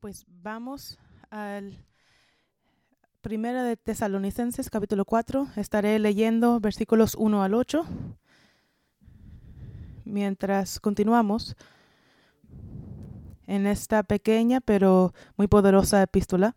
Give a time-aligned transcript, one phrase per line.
[0.00, 0.98] Pues vamos
[1.30, 1.82] al
[3.22, 5.48] Primera de Tesalonicenses, capítulo 4.
[5.56, 7.86] Estaré leyendo versículos 1 al 8.
[10.04, 11.56] Mientras continuamos
[13.46, 16.56] en esta pequeña pero muy poderosa epístola.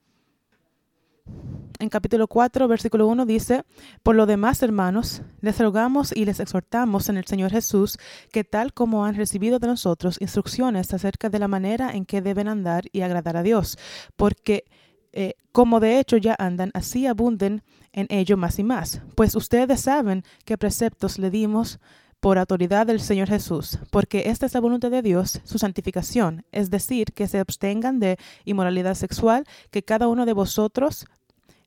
[1.81, 3.63] En capítulo 4, versículo 1 dice,
[4.03, 7.97] Por lo demás, hermanos, les rogamos y les exhortamos en el Señor Jesús
[8.33, 12.49] que tal como han recibido de nosotros instrucciones acerca de la manera en que deben
[12.49, 13.77] andar y agradar a Dios,
[14.17, 14.65] porque
[15.13, 19.01] eh, como de hecho ya andan, así abunden en ello más y más.
[19.15, 21.79] Pues ustedes saben qué preceptos le dimos
[22.19, 26.69] por autoridad del Señor Jesús, porque esta es la voluntad de Dios, su santificación, es
[26.69, 31.05] decir, que se abstengan de inmoralidad sexual, que cada uno de vosotros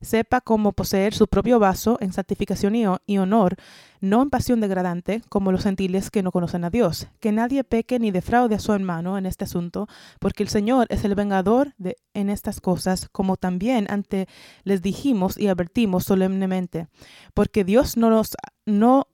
[0.02, 2.74] sepa cómo poseer su propio vaso en santificación
[3.06, 3.56] y, honor,
[4.00, 7.06] no en pasión degradante, como los gentiles que no conocen a Dios.
[7.20, 9.88] Que nadie peque ni defraude a su hermano en este asunto,
[10.20, 14.26] porque el Señor es el vengador de, en estas cosas, como también ante
[14.64, 16.88] les dijimos y advertimos solemnemente.
[17.32, 19.06] Porque Dios no nos, no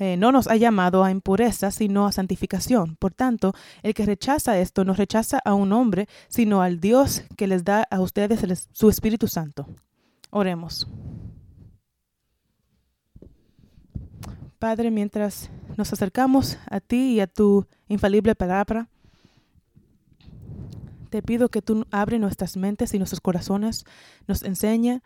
[0.00, 2.96] eh, no nos ha llamado a impureza, sino a santificación.
[2.96, 7.46] Por tanto, el que rechaza esto no rechaza a un hombre, sino al Dios que
[7.46, 9.66] les da a ustedes su Espíritu Santo.
[10.30, 10.86] Oremos.
[14.58, 18.88] Padre, mientras nos acercamos a ti y a tu infalible palabra,
[21.08, 23.84] te pido que tú abres nuestras mentes y nuestros corazones,
[24.28, 25.00] nos enseñe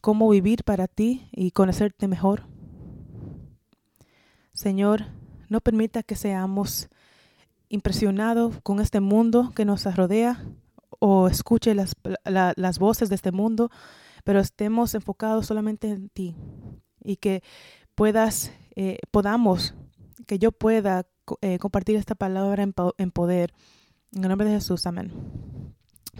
[0.00, 2.44] cómo vivir para ti y conocerte mejor.
[4.52, 5.06] Señor,
[5.48, 6.88] no permita que seamos
[7.68, 10.44] impresionados con este mundo que nos rodea
[10.98, 13.70] o escuche las, las voces de este mundo,
[14.24, 16.36] pero estemos enfocados solamente en ti
[17.02, 17.42] y que
[17.94, 19.74] puedas, eh, podamos,
[20.26, 21.06] que yo pueda
[21.40, 23.52] eh, compartir esta palabra en, en, poder.
[24.12, 25.12] En el nombre de Jesús, amén.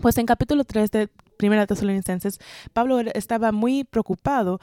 [0.00, 2.38] Pues en capítulo 3 de Primera Tesalonicenses,
[2.72, 4.60] Pablo estaba muy preocupado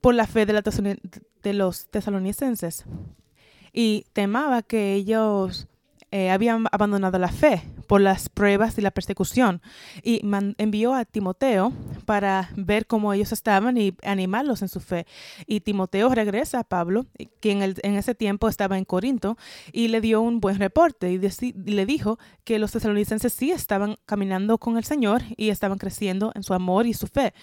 [0.00, 0.62] por la fe de, la
[1.42, 2.84] de los tesalonicenses
[3.72, 5.68] y temaba que ellos
[6.10, 9.60] eh, habían abandonado la fe por las pruebas y la persecución
[10.04, 10.20] y
[10.58, 11.72] envió a Timoteo
[12.04, 15.08] para ver cómo ellos estaban y animarlos en su fe.
[15.48, 17.06] Y Timoteo regresa a Pablo,
[17.40, 19.36] quien en ese tiempo estaba en Corinto,
[19.72, 24.58] y le dio un buen reporte y, le dijo que los tesalonicenses sí estaban caminando
[24.58, 27.34] con el Señor y estaban creciendo en su amor y su fe.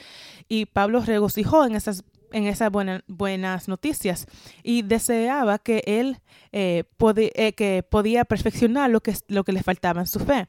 [0.48, 2.72] Y Pablo regocijó en esas en esas
[3.08, 4.28] buenas noticias
[4.64, 6.20] y deseaba que él
[6.52, 6.86] eh,
[7.36, 10.48] eh, que podía perfeccionar lo que, lo que le faltaba en su fe.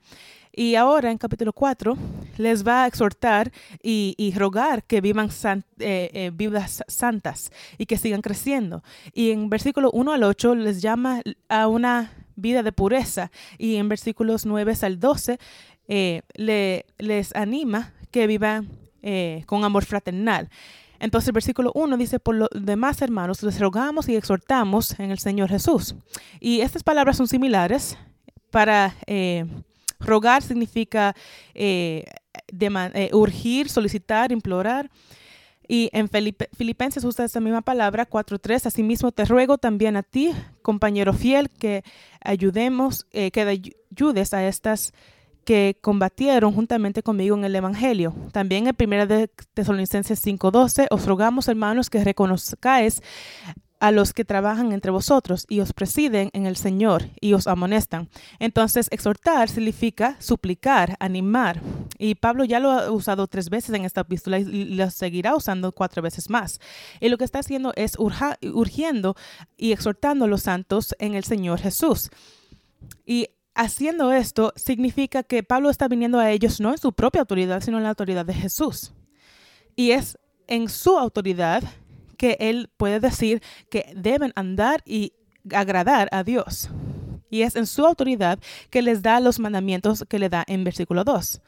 [0.52, 1.96] Y ahora en capítulo 4
[2.36, 3.52] les va a exhortar
[3.82, 5.28] y, rogar que vivan
[5.78, 8.82] eh, vidas santas y que sigan creciendo.
[9.12, 13.88] Y en versículo 1 al 8 les llama a una vida de pureza y en
[13.88, 15.38] versículos 9 al 12
[16.34, 18.68] le, les anima que vivan
[19.46, 20.48] con amor fraternal.
[21.00, 25.18] Entonces el versículo 1 dice, por lo demás hermanos, les rogamos y exhortamos en el
[25.18, 25.94] Señor Jesús.
[26.40, 27.96] Y estas palabras son similares.
[28.50, 29.44] Para eh,
[30.00, 31.14] rogar significa
[31.54, 32.04] eh,
[32.48, 34.90] eh, urgir, solicitar, implorar.
[35.70, 38.66] Y en Filipenses usa esa misma palabra, 4.3.
[38.66, 40.32] Asimismo te ruego también a ti,
[40.62, 41.84] compañero fiel, que
[42.22, 44.94] ayudemos, que ayudes a estas
[45.48, 48.14] que combatieron juntamente conmigo en el Evangelio.
[48.32, 53.00] También en 1 de Tesalonicenses 5:12 os rogamos, hermanos, que reconozcáis
[53.80, 58.10] a los que trabajan entre vosotros y os presiden en el Señor y os amonestan.
[58.38, 61.62] Entonces, exhortar significa suplicar, animar.
[61.96, 65.72] Y Pablo ya lo ha usado tres veces en esta epístola y lo seguirá usando
[65.72, 66.60] cuatro veces más.
[67.00, 69.16] Y lo que está haciendo es urgiendo
[69.56, 72.10] y exhortando a los santos en el Señor Jesús.
[73.06, 77.60] Y haciendo esto significa que Pablo está viniendo a ellos no en su propia autoridad,
[77.60, 78.94] sino en la autoridad de Jesús.
[79.74, 81.64] Y es en su autoridad
[82.16, 85.12] que él puede decir que deben andar y
[85.52, 86.70] agradar a Dios.
[87.30, 88.38] Y es en su autoridad
[88.70, 91.40] que les da los mandamientos que le da en versículo 2.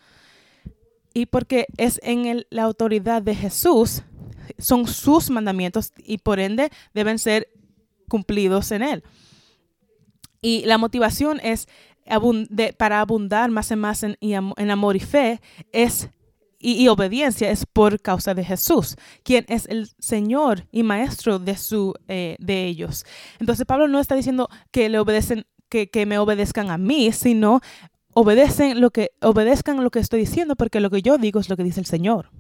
[1.15, 4.03] Y porque es en la autoridad de Jesús,
[4.59, 7.49] son sus mandamientos y por ende deben ser
[8.09, 9.05] cumplidos en él.
[10.43, 11.69] Y la motivación es
[12.77, 15.41] para abundar más y más en, amor y fe
[15.73, 16.11] es
[16.63, 21.95] y, obediencia es por causa de Jesús, quien es el Señor y Maestro de, su,
[22.07, 23.07] eh, de ellos.
[23.39, 27.63] Entonces Pablo no está diciendo que le obedecen, que, que me obedezcan a mí, sino
[28.13, 31.57] obedecen lo que, obedezcan lo que estoy diciendo, porque lo que yo digo es lo
[31.57, 32.31] que dice el Señor.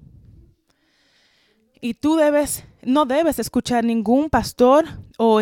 [1.80, 4.86] Y tú debes, no debes escuchar ningún pastor
[5.18, 5.40] o,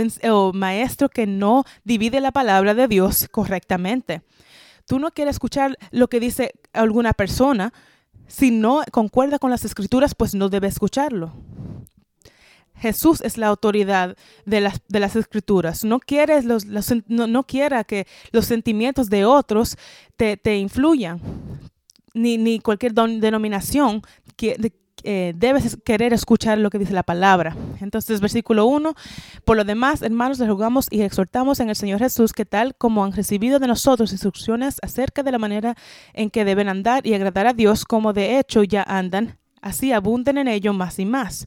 [0.52, 4.22] maestro que no divide la palabra de Dios correctamente.
[4.86, 7.72] tú no quieres escuchar lo que dice alguna persona,
[8.26, 11.32] si no concuerda con las escrituras, pues no debe escucharlo.
[12.78, 15.84] Jesús es la autoridad de las, escrituras.
[15.84, 16.64] No, quieres los,
[17.08, 19.76] no, quiera que los sentimientos de otros
[20.16, 21.20] te, influyan,
[22.14, 24.02] ni, ni cualquier denominación
[24.36, 24.56] que,
[25.04, 27.56] eh, debes querer escuchar lo que dice la palabra.
[27.80, 28.94] Entonces, versículo 1,
[29.44, 33.04] por lo demás, hermanos, les rogamos y exhortamos en el Señor Jesús que tal como
[33.04, 35.76] han recibido de nosotros instrucciones acerca de la manera
[36.12, 40.38] en que deben andar y agradar a Dios, como de hecho ya andan, así abunden
[40.38, 41.46] en ello más y más.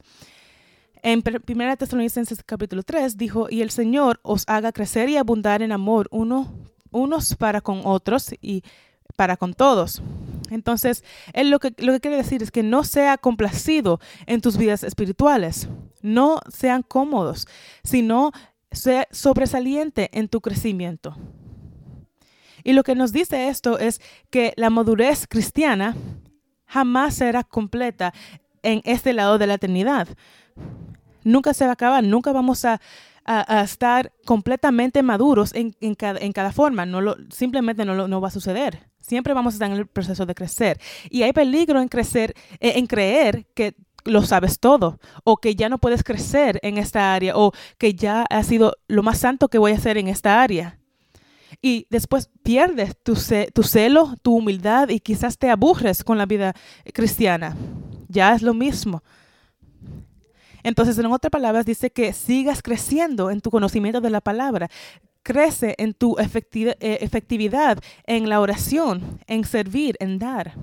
[1.04, 5.71] En 1 Tesalonicenses capítulo 3 dijo, y el Señor os haga crecer y abundar en
[5.71, 6.54] amor uno,
[6.92, 8.63] unos para con otros y
[9.15, 10.01] para con todos.
[10.51, 11.03] Entonces,
[11.33, 14.83] él lo que, lo que quiere decir es que no sea complacido en tus vidas
[14.83, 15.69] espirituales,
[16.01, 17.48] no sean cómodos,
[17.83, 18.31] sino
[18.71, 21.15] sea sobresaliente en tu crecimiento.
[22.63, 25.95] Y lo que nos dice esto es que la madurez cristiana
[26.65, 28.13] jamás será completa
[28.62, 30.07] en este lado de la eternidad.
[31.24, 32.81] Nunca se va a acabar, nunca vamos a,
[33.25, 36.85] estar completamente maduros en, cada, forma.
[36.85, 38.89] No lo, simplemente no, no va a suceder.
[39.00, 40.79] Siempre vamos a estar en el proceso de crecer.
[41.09, 45.69] Y hay peligro en crecer, eh, en creer que lo sabes todo o que ya
[45.69, 49.57] no puedes crecer en esta área o que ya ha sido lo más santo que
[49.57, 50.79] voy a hacer en esta área.
[51.62, 53.15] Y después pierdes tu
[53.63, 56.56] celo, tu humildad y quizás te aburres con la vida
[56.94, 57.56] cristiana.
[58.07, 59.03] Ya es lo mismo.
[60.63, 64.69] Entonces, en otras palabras, dice que sigas creciendo en tu conocimiento de la palabra.
[65.23, 70.55] Crece en tu eh, efectividad en la oración, en servir, en dar.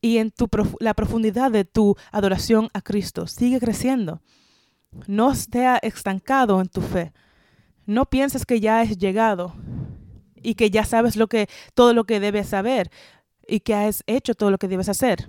[0.00, 0.32] Y en
[0.80, 3.26] la profundidad de tu adoración a Cristo.
[3.26, 4.20] Sigue creciendo.
[5.06, 7.12] No esté estancado en tu fe.
[7.86, 9.54] No pienses que ya has llegado
[10.42, 11.18] y que ya sabes
[11.74, 12.90] todo lo que debes saber
[13.46, 15.28] y que has hecho todo lo que debes hacer.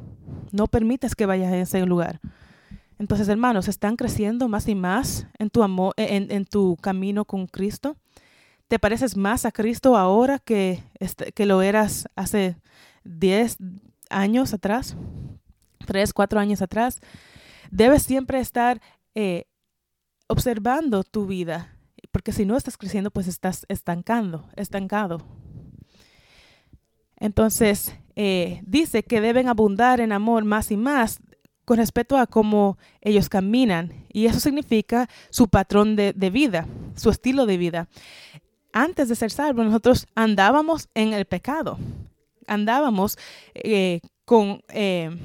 [0.52, 2.20] No permitas que vayas a ese lugar.
[3.00, 7.48] Entonces, hermanos, están creciendo más y más en tu amor, en, en tu camino con
[7.48, 7.98] Cristo.
[8.68, 12.58] ¿Te pareces más a Cristo ahora que, este, que lo eras hace
[13.04, 13.58] 10
[14.10, 14.96] años atrás?
[15.86, 17.02] 3, 4 años atrás.
[17.70, 18.82] Debes siempre estar
[19.16, 19.46] eh,
[20.28, 21.78] observando tu vida,
[22.12, 25.22] porque si no estás creciendo, pues estás estancando, estancado.
[27.18, 31.20] Entonces, eh, dice que deben abundar en amor más y más
[31.66, 33.94] con respecto a cómo ellos caminan.
[34.12, 37.88] Y eso significa su patrón de, vida, su estilo de vida.
[38.72, 41.78] Antes de ser salvos, nosotros andábamos en el pecado.
[42.48, 43.18] Andábamos
[43.54, 44.62] eh, con...
[44.70, 45.16] Eh,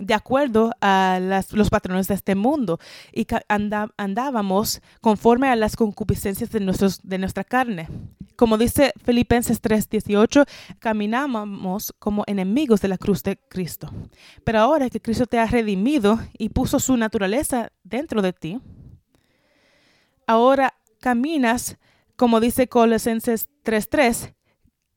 [0.00, 1.18] de acuerdo a
[1.52, 2.78] los patrones de este mundo
[3.12, 3.26] y
[3.96, 6.60] andábamos conforme a las concupiscencias de,
[7.02, 7.88] de nuestra carne.
[8.36, 10.46] Como dice Filipenses 3:18,
[10.78, 13.90] caminábamos como enemigos de la cruz de Cristo.
[14.44, 18.60] Pero ahora que Cristo te ha redimido y puso su naturaleza dentro de ti,
[20.26, 21.78] ahora caminas,
[22.16, 24.34] como dice Colosenses 3:3,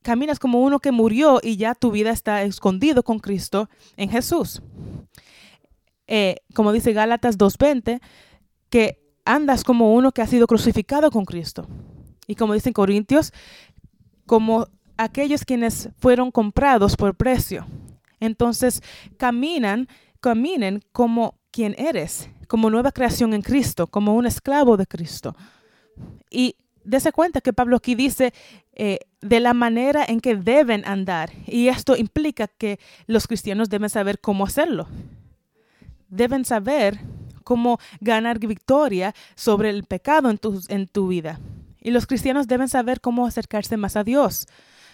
[0.02, 4.62] caminas como uno que murió y ya tu vida está escondido con Cristo en Jesús.
[6.08, 8.02] Eh, como dice Gálatas 2:20,
[8.70, 11.68] que andas como uno que ha sido crucificado con Cristo
[12.28, 13.34] y como dicen Corintios,
[14.26, 14.68] como
[14.98, 17.66] aquellos quienes fueron comprados por precio.
[18.20, 18.82] Entonces,
[19.18, 19.88] caminan,
[20.20, 25.36] caminen como quien eres, como nueva creación en Cristo, como un esclavo de Cristo.
[26.30, 28.34] Y dése cuenta que Pablo aquí dice
[28.74, 31.32] eh, de la manera en que deben andar.
[31.46, 34.88] Y esto implica que los cristianos deben saber cómo hacerlo.
[36.10, 37.00] Deben saber
[37.44, 41.40] cómo ganar victoria sobre el pecado en tu, en tu vida.
[41.80, 44.48] Y los cristianos deben saber cómo acercarse más a Dios.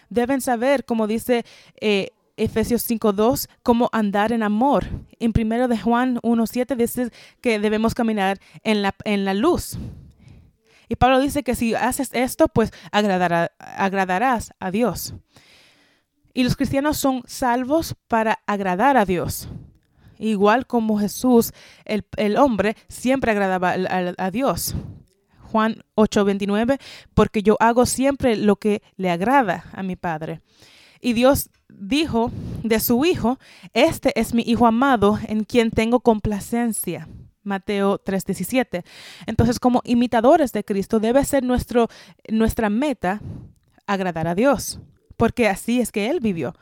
[0.09, 1.45] Deben saber, como dice
[1.81, 4.85] eh, Efesios 5.2, cómo andar en amor.
[5.19, 7.09] En 1 de Juan 1.7 dice
[7.41, 9.77] que debemos caminar en la, en la luz.
[10.89, 15.13] Y Pablo dice que si haces esto, pues agradarás a Dios.
[16.33, 19.49] Y los cristianos son salvos para agradar a Dios.
[20.19, 21.51] Igual como Jesús,
[21.85, 23.75] el, hombre, siempre agradaba
[24.17, 24.75] a Dios.
[25.51, 26.79] Juan 8:29,
[27.13, 30.41] porque yo hago siempre lo que le agrada a mi Padre.
[30.99, 32.31] Y Dios dijo
[32.63, 33.39] de su Hijo,
[33.73, 37.07] este es mi Hijo amado en quien tengo complacencia.
[37.47, 38.83] Mateo 3:17.
[39.25, 41.87] Entonces, como imitadores de Cristo, debe ser nuestro,
[42.29, 43.21] nuestra meta
[43.87, 44.79] agradar a Dios,
[45.15, 46.53] porque así es que Él vivió.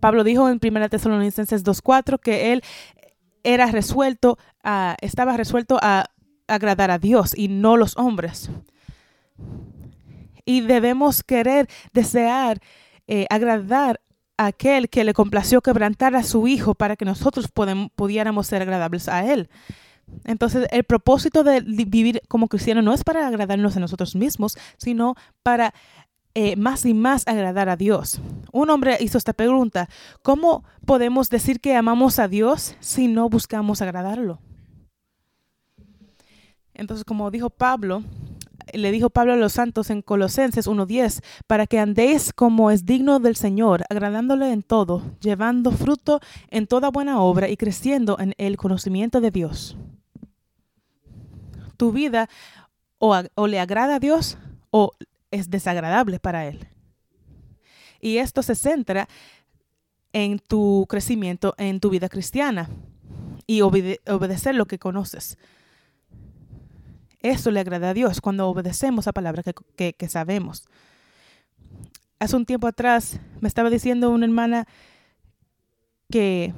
[0.00, 2.62] Pablo dijo en 1 Tesalonicenses 2:4 que Él
[3.44, 4.38] era resuelto,
[5.00, 6.06] estaba resuelto a
[6.46, 8.50] agradar a Dios y no los hombres.
[10.44, 12.60] y debemos querer, desear,
[13.06, 14.00] eh, agradar
[14.46, 17.48] aquel que le complació quebrantar a su Hijo para que nosotros
[17.94, 19.48] pudiéramos ser agradables a Él.
[20.24, 25.14] Entonces, el propósito de vivir como cristiano no es para agradarnos a nosotros mismos, sino
[25.42, 25.74] para
[26.34, 28.20] eh, más y más agradar a Dios.
[28.52, 29.88] Un hombre hizo esta pregunta,
[30.22, 34.38] ¿cómo podemos decir que amamos a Dios si no buscamos agradarlo?
[36.74, 38.02] Entonces, como dijo Pablo,
[38.72, 43.18] le dijo Pablo a los santos en Colosenses 1.10, para que andéis como es digno
[43.18, 48.56] del Señor, agradándole en todo, llevando fruto en toda buena obra y creciendo en el
[48.56, 49.76] conocimiento de Dios.
[51.76, 52.28] Tu vida
[52.98, 54.38] o, le agrada a Dios
[54.70, 54.92] o
[55.30, 56.68] es desagradable para Él.
[58.00, 59.08] Y esto se centra
[60.12, 62.68] en tu crecimiento, en tu vida cristiana
[63.46, 65.38] y obedecer lo que conoces.
[67.22, 69.44] Eso le agrada a Dios cuando obedecemos a palabras
[69.76, 70.64] que, que, sabemos.
[72.18, 74.66] Hace un tiempo atrás me estaba diciendo una hermana
[76.10, 76.52] que,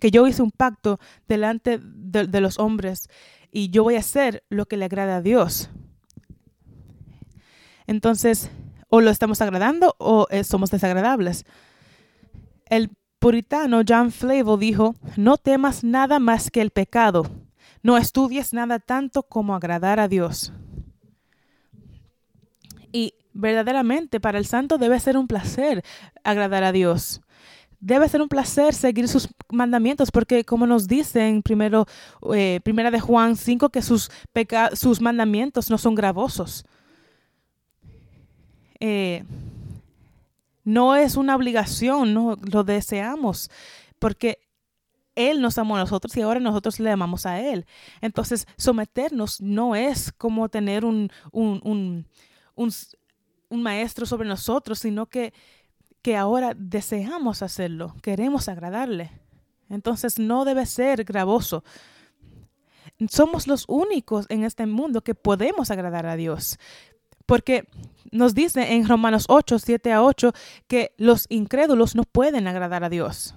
[0.00, 3.08] que yo hice un pacto delante de, de, los hombres
[3.52, 5.70] y yo voy a hacer lo que le agrada a Dios.
[7.86, 8.50] Entonces,
[8.88, 11.44] o lo estamos agradando o eh, somos desagradables.
[12.66, 12.90] El
[13.20, 17.26] puritano John Flavel dijo, no temas nada más que el pecado
[17.82, 20.52] no estudies nada tanto como agradar a Dios.
[22.92, 25.84] Y verdaderamente para el santo debe ser un placer
[26.24, 27.20] agradar a Dios.
[27.80, 31.86] Debe ser un placer seguir sus mandamientos, porque como nos dice en primero,
[32.34, 34.10] eh, primera de Juan 5, que sus,
[34.74, 36.66] sus mandamientos no son gravosos.
[38.80, 39.24] Eh,
[40.64, 43.50] no es una obligación, no lo deseamos,
[43.98, 44.38] porque
[45.28, 47.66] él nos amó a nosotros y ahora nosotros le amamos a Él.
[48.00, 52.06] Entonces, someternos no es como tener un, un,
[53.50, 55.32] maestro sobre nosotros, sino que,
[56.02, 59.10] que ahora deseamos hacerlo, queremos agradarle.
[59.68, 61.64] Entonces, no debe ser gravoso.
[63.08, 66.58] Somos los únicos en este mundo que podemos agradar a Dios.
[67.26, 67.68] Porque
[68.10, 70.32] nos dice en Romanos 8, 7 a 8
[70.66, 73.36] que los incrédulos no pueden agradar a Dios.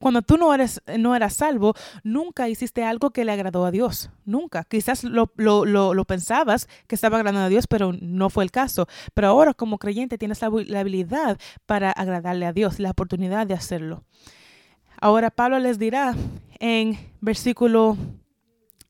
[0.00, 4.08] Cuando tú no eres, no eras salvo, nunca hiciste algo que le agradó a Dios.
[4.24, 4.64] Nunca.
[4.64, 8.88] Quizás lo, lo, pensabas que estaba agradando a Dios, pero no fue el caso.
[9.12, 14.02] Pero ahora como creyente tienes la, habilidad para agradarle a Dios, la oportunidad de hacerlo.
[15.02, 16.14] Ahora Pablo les dirá
[16.58, 17.98] en versículo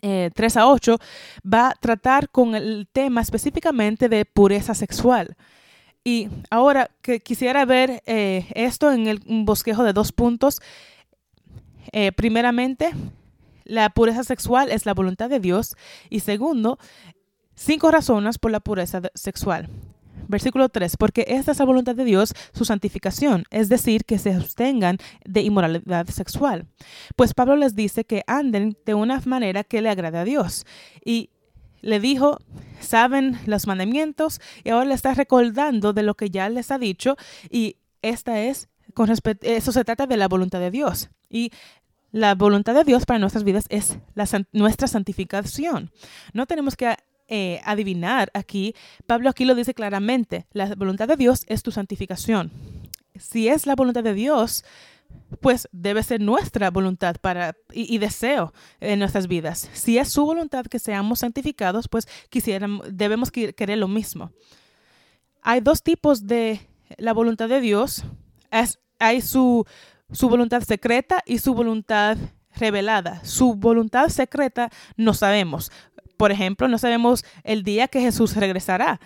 [0.00, 0.96] 3 eh, a 8,
[1.44, 5.36] va a tratar con el tema específicamente de pureza sexual.
[6.04, 10.60] Y ahora que quisiera ver eh, esto en el bosquejo de dos puntos,
[11.92, 12.90] eh, primeramente,
[13.64, 15.76] la pureza sexual es la voluntad de Dios.
[16.08, 16.78] Y segundo,
[17.54, 19.68] cinco razones por la pureza sexual.
[20.28, 24.32] Versículo 3, porque esta es la voluntad de Dios, su santificación, es decir, que se
[24.32, 26.66] abstengan de inmoralidad sexual.
[27.16, 30.66] Pues Pablo les dice que anden de una manera que le agrade a Dios.
[31.04, 31.30] Y
[31.80, 32.38] le dijo,
[32.80, 37.16] saben los mandamientos y ahora le está recordando de lo que ya les ha dicho
[37.50, 41.10] y esta es, con eso se trata de la voluntad de Dios.
[41.28, 41.52] Y
[42.12, 43.98] la voluntad de Dios para nuestras vidas es
[44.52, 45.90] nuestra santificación.
[46.32, 46.96] No tenemos que
[47.28, 48.74] eh, adivinar aquí.
[49.06, 50.46] Pablo aquí lo dice claramente.
[50.52, 52.50] La voluntad de Dios es tu santificación.
[53.16, 54.64] Si es la voluntad de Dios,
[55.40, 59.70] pues debe ser nuestra voluntad para, y, deseo en nuestras vidas.
[59.72, 64.32] Si es su voluntad que seamos santificados, pues quisiéramos, debemos querer lo mismo.
[65.42, 66.60] Hay dos tipos de
[66.96, 68.04] la voluntad de Dios.
[68.98, 69.64] Hay su
[70.12, 72.18] su voluntad secreta y su voluntad
[72.56, 73.24] revelada.
[73.24, 75.70] Su voluntad secreta no sabemos.
[76.16, 79.00] Por ejemplo, no sabemos el día que Jesús regresará.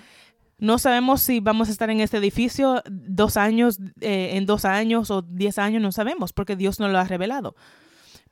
[0.58, 5.10] No sabemos si vamos a estar en este edificio dos años, eh, en dos años
[5.10, 7.54] o diez años, no sabemos, porque Dios no lo ha revelado.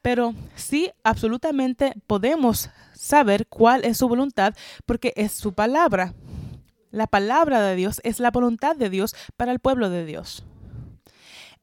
[0.03, 4.55] Pero sí, absolutamente podemos saber cuál es su voluntad,
[4.87, 6.15] porque es su palabra.
[6.91, 10.45] La palabra de Dios es la voluntad de Dios para el pueblo de Dios.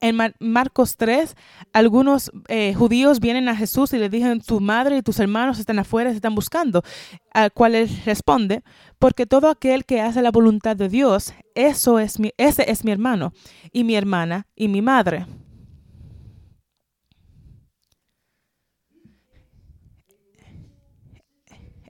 [0.02, 1.36] En Marcos 3,
[1.74, 5.78] algunos eh, judíos vienen a Jesús y le dicen, tu madre y tus hermanos están
[5.78, 6.84] afuera, se están buscando.
[7.34, 8.64] Al cual él responde,
[8.98, 12.92] porque todo aquel que hace la voluntad de Dios, eso es mi, ese es mi
[12.92, 13.34] hermano
[13.74, 15.26] y mi hermana y mi madre.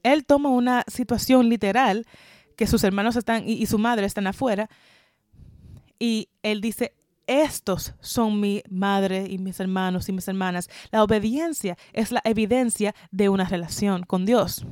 [0.02, 2.08] Él toma una situación literal
[2.58, 4.68] que sus hermanos están y su madre están afuera
[6.00, 6.94] y él dice,
[7.30, 10.70] estos son mi madre y mis hermanos y mis hermanas.
[10.92, 14.66] La obediencia es la evidencia de una relación con Dios.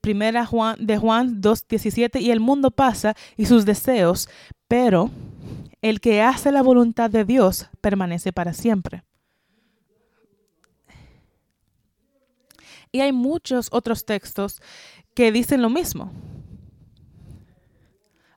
[0.00, 4.28] Primera Juan, de Juan 2.17, y el mundo pasa y sus deseos,
[4.66, 5.10] pero
[5.82, 9.04] el que hace la voluntad de Dios permanece para siempre.
[12.92, 14.60] Y hay muchos otros textos
[15.14, 16.12] que dicen lo mismo.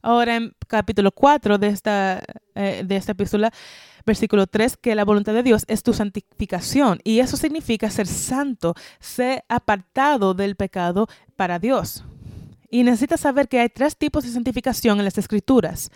[0.03, 2.21] Ahora en capítulo 4 de esta,
[2.55, 3.53] eh, de esta epístola,
[4.05, 6.99] versículo 3, que la voluntad de Dios es tu santificación.
[7.05, 11.07] Y eso significa ser santo, ser apartado del pecado
[11.37, 12.03] para Dios.
[12.69, 15.89] Y necesitas saber que hay tres tipos de santificación en las escrituras.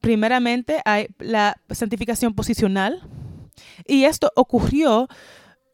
[0.00, 3.02] Primeramente hay la santificación posicional.
[3.86, 5.08] Y esto ocurrió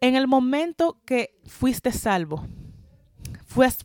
[0.00, 2.44] en el momento que fuiste salvo.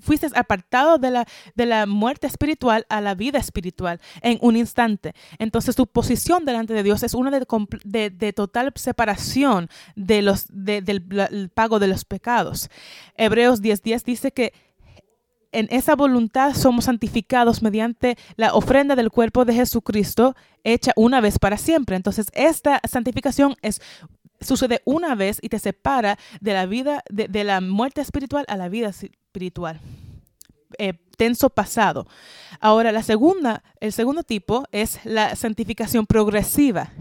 [0.01, 5.13] Fuiste apartado de la, de la muerte espiritual a la vida espiritual en un instante.
[5.39, 11.49] Entonces tu posición delante de Dios es una de, de, total separación de los, del
[11.53, 12.69] pago de los pecados.
[13.15, 14.53] Hebreos 10:10 dice que
[15.51, 21.39] en esa voluntad somos santificados mediante la ofrenda del cuerpo de Jesucristo hecha una vez
[21.39, 21.95] para siempre.
[21.95, 23.81] Entonces, esta santificación es
[24.41, 28.69] sucede una vez y te separa de la vida, de, la muerte espiritual a la
[28.69, 29.79] vida espiritual.
[30.77, 32.07] Eh, tenso pasado.
[32.59, 36.91] Ahora, la segunda, el segundo tipo es la santificación progresiva.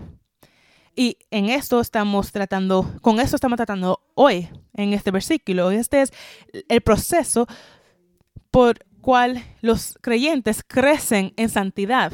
[0.94, 5.70] Y en esto estamos tratando, con esto estamos tratando hoy, en este versículo.
[5.70, 6.12] Este es
[6.68, 7.47] el proceso
[8.50, 12.12] por cual los creyentes crecen en santidad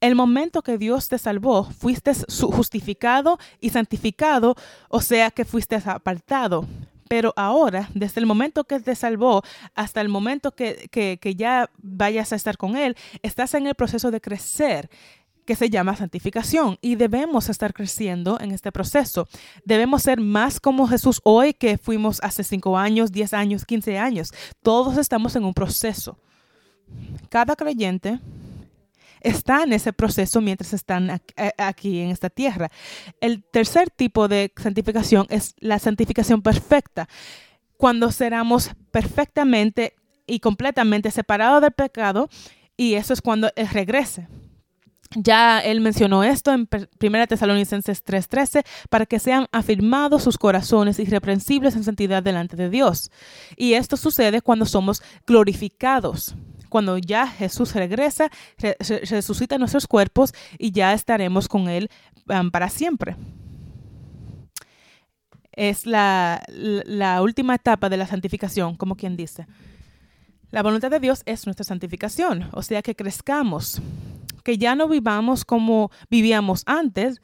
[0.00, 2.12] el momento que Dios te salvó, fuiste
[2.52, 4.54] justificado y santificado,
[4.88, 6.66] o sea que fuiste apartado.
[7.08, 9.42] Pero ahora, desde el momento que te salvó
[9.74, 14.10] hasta el momento que, que, ya vayas a estar con Él, estás en el proceso
[14.10, 14.90] de crecer
[15.44, 19.28] que se llama santificación y debemos estar creciendo en este proceso.
[19.64, 24.32] Debemos ser más como Jesús hoy que fuimos hace 5 años, 10 años, 15 años.
[24.62, 26.18] Todos estamos en un proceso.
[27.28, 28.18] Cada creyente
[29.26, 32.70] está en ese proceso mientras están eh, aquí en esta tierra.
[33.20, 37.08] El tercer tipo de santificación es la santificación perfecta,
[37.76, 39.94] cuando seramos perfectamente
[40.26, 42.28] y completamente separados del pecado
[42.76, 44.28] y eso es cuando Él regrese.
[45.14, 46.68] Ya él mencionó esto en
[47.00, 53.12] 1 Tesalonicenses 3:13, para que sean afirmados sus corazones irreprensibles en santidad delante de Dios.
[53.56, 56.34] Y esto sucede cuando somos glorificados
[56.68, 58.30] cuando ya Jesús regresa,
[59.08, 61.90] resucita nuestros cuerpos y ya estaremos con Él
[62.28, 63.16] um, para siempre.
[65.52, 69.46] Es la, la última etapa de la santificación, como quien dice.
[70.50, 73.80] La voluntad de Dios es nuestra santificación, o sea que crezcamos,
[74.44, 77.20] que ya no vivamos como vivíamos antes,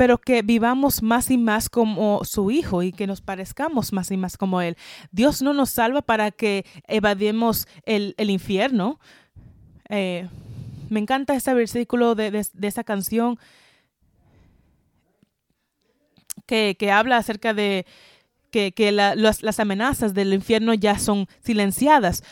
[0.00, 4.16] pero que vivamos más y más como su Hijo y que nos parezcamos más y
[4.16, 4.78] más como Él.
[5.10, 8.98] Dios no nos salva para que evademos el, infierno.
[9.90, 10.26] Eh,
[10.88, 13.38] me encanta ese versículo de, de, esa canción
[16.46, 17.84] que, habla acerca de
[18.50, 22.24] que, las amenazas del infierno ya son silenciadas.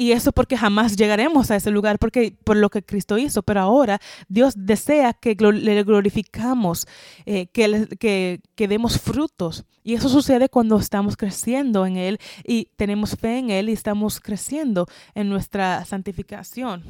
[0.00, 3.42] Y eso porque jamás llegaremos a ese lugar, porque por lo que Cristo hizo.
[3.42, 6.88] Pero ahora Dios desea que le glorificamos,
[7.26, 9.66] eh, que, que, que demos frutos.
[9.84, 14.20] Y eso sucede cuando estamos creciendo en Él y tenemos fe en Él y estamos
[14.20, 16.82] creciendo en nuestra santificación.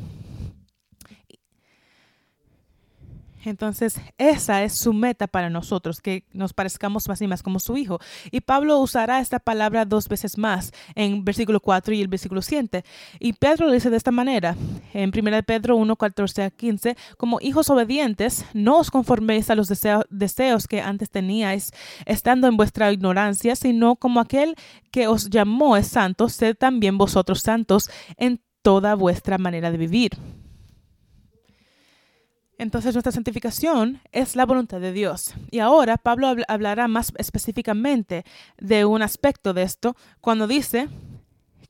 [3.44, 7.76] Entonces, esa es su meta para nosotros, que nos parezcamos más y más como su
[7.76, 7.98] Hijo.
[8.30, 12.84] Y Pablo usará esta palabra dos veces más en versículo 4 y el versículo 7.
[13.18, 14.56] Y Pedro lo dice de esta manera,
[14.92, 19.68] en 1 Pedro 1, 14 a 15, como hijos obedientes, no os conforméis a los
[19.68, 21.72] deseos que antes teníais,
[22.04, 24.54] estando en vuestra ignorancia, sino como aquel
[24.90, 30.10] que os llamó es santo, sed también vosotros santos en toda vuestra manera de vivir
[32.60, 35.34] entonces nuestra santificación es la voluntad de Dios.
[35.50, 38.24] Y ahora Pablo hablará más específicamente
[38.58, 40.88] de un aspecto de esto cuando dice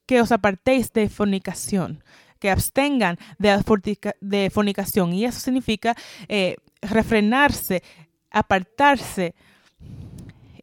[0.05, 2.03] que os apartéis de fornicación,
[2.41, 5.13] que abstengan de, fornicación.
[5.13, 5.95] Y eso significa
[6.29, 7.85] eh, refrenarse,
[8.33, 9.37] apartarse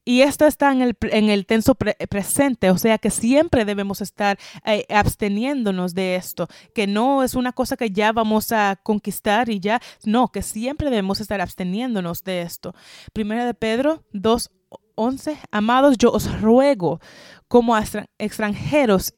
[0.08, 4.39] y esto está en el, en el tenso presente, o sea que siempre debemos estar
[4.63, 9.60] eh, absteniéndonos de esto, que no es una cosa que ya vamos a conquistar y
[9.60, 12.74] ya, no, que siempre debemos estar absteniéndonos de esto.
[13.12, 17.02] Primera de Pedro 2.11, amados, yo os ruego
[17.50, 17.78] como
[18.17, 19.13] extranjeros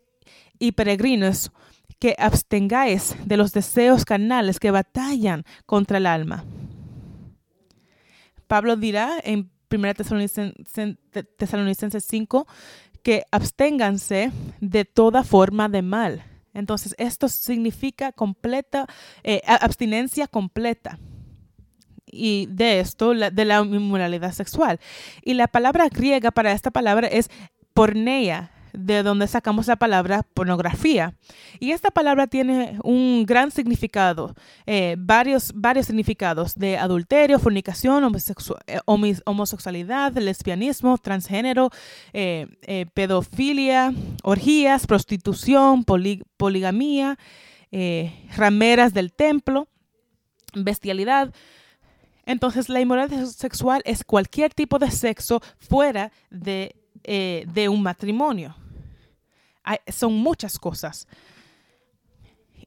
[0.58, 1.52] y peregrinos
[2.00, 6.46] que abstengáis de los deseos carnales que batallan contra el alma.
[8.48, 9.94] Pablo dirá en 1
[11.38, 12.48] Tesalonicenses 5,
[13.04, 16.24] que absténganse de toda forma de mal.
[16.54, 18.88] Entonces, esto significa completa,
[19.24, 21.00] eh, abstinencia completa.
[22.06, 24.80] Y de esto, de la inmoralidad sexual.
[25.24, 27.30] Y la palabra griega para esta palabra es
[27.74, 31.14] porneia, de donde sacamos la palabra pornografía.
[31.60, 38.04] Y esta palabra tiene un gran significado, eh, varios, varios significados de adulterio, fornicación,
[38.68, 38.80] eh,
[39.26, 41.70] homosexualidad, lesbianismo, transgénero,
[42.14, 42.48] eh,
[42.94, 45.84] pedofilia, orgías, prostitución,
[46.38, 47.18] poligamía,
[48.36, 49.68] rameras del templo,
[50.54, 51.34] bestialidad.
[52.26, 58.56] Entonces, la inmoralidad sexual es cualquier tipo de sexo fuera de eh, de un matrimonio.
[59.88, 61.08] son muchas cosas.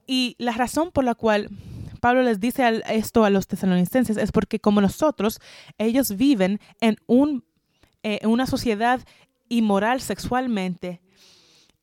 [0.07, 1.49] Y la razón por la cual
[2.01, 5.39] Pablo les dice esto a los tesalonicenses es porque como nosotros,
[5.79, 7.45] ellos viven en un,
[8.03, 9.01] eh, una sociedad
[9.49, 11.01] inmoral sexualmente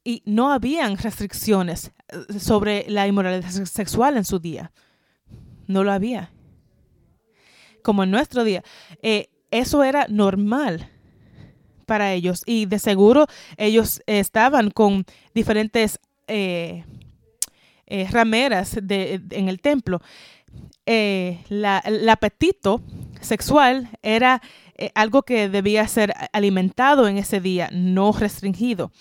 [0.04, 4.72] y no habían restricciones eh, sobre la inmoralidad sexual en su día.
[5.68, 6.32] No lo había.
[7.84, 8.64] Como en nuestro día.
[9.52, 10.90] eso era normal
[11.90, 13.26] para ellos y de seguro
[13.58, 16.86] ellos estaban con diferentes eh,
[17.88, 20.00] eh, rameras en el templo.
[20.86, 22.84] Eh, el apetito
[23.22, 24.40] sexual era
[24.94, 28.92] algo que debía ser alimentado en ese día, no restringido.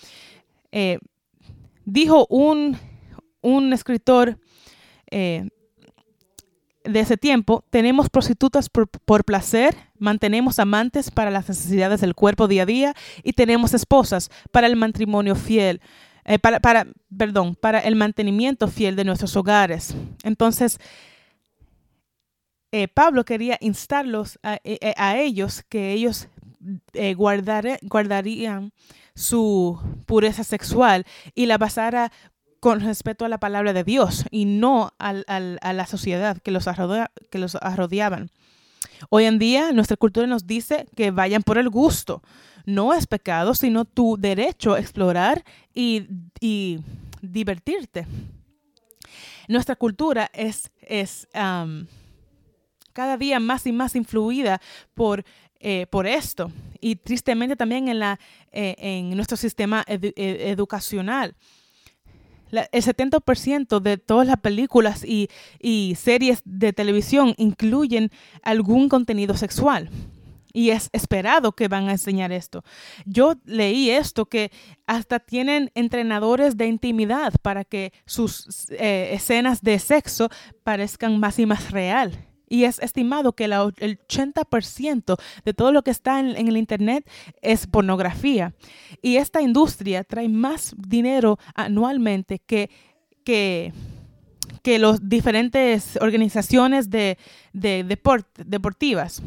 [1.85, 2.79] dijo un,
[3.43, 4.39] un escritor
[6.89, 12.63] de ese tiempo, tenemos prostitutas por, placer, mantenemos amantes para las necesidades del cuerpo día
[12.63, 15.81] a día y tenemos esposas para el matrimonio fiel,
[16.25, 19.95] eh, para, para, perdón, para el mantenimiento fiel de nuestros hogares.
[20.23, 20.79] Entonces,
[22.71, 26.29] eh, Pablo quería instarlos a, eh, ellos que ellos
[27.17, 28.73] guardarían
[29.15, 32.13] su pureza sexual y la basara
[32.61, 36.67] con respeto a la palabra de Dios y no a la sociedad que los,
[37.31, 38.31] que los arrodeaban.
[39.11, 42.23] Hoy en día nuestra cultura nos dice que vayan por el gusto.
[42.65, 46.07] No es pecado, sino tu derecho a explorar y,
[47.21, 48.07] divertirte.
[49.49, 51.27] Nuestra cultura es, es
[52.93, 54.61] cada día más y más influida
[54.95, 55.25] por,
[55.61, 58.21] eh, por esto y tristemente también en, la,
[58.53, 60.13] eh, en nuestro sistema e,
[60.51, 61.35] educacional
[62.51, 65.29] el 70% de todas las películas y,
[65.97, 68.11] series de televisión incluyen
[68.43, 69.91] algún contenido sexual.
[70.53, 72.65] Y es esperado que van a enseñar esto.
[73.05, 74.51] Yo leí esto que
[74.87, 80.31] hasta tienen entrenadores de intimidad para que sus eh, escenas de sexo
[80.65, 82.28] parezcan más y más real.
[82.49, 87.09] Y es estimado que el 80% de todo lo que está en, el Internet
[87.43, 88.55] es pornografía.
[89.03, 92.71] Y esta industria trae más dinero anualmente que,
[93.25, 93.73] que,
[94.63, 97.19] que las diferentes organizaciones de,
[97.53, 97.85] de
[98.45, 99.23] deportivas.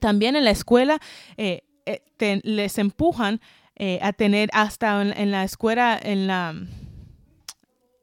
[0.00, 1.00] también en la escuela
[1.36, 3.40] eh, eh, les empujan
[3.76, 6.54] eh, a tener hasta en, la escuela, en la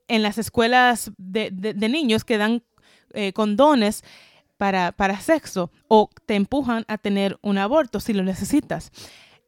[0.07, 2.63] en las escuelas de, de niños que dan
[3.33, 4.03] condones
[4.59, 8.91] para, para sexo o te empujan a tener un aborto si lo necesitas.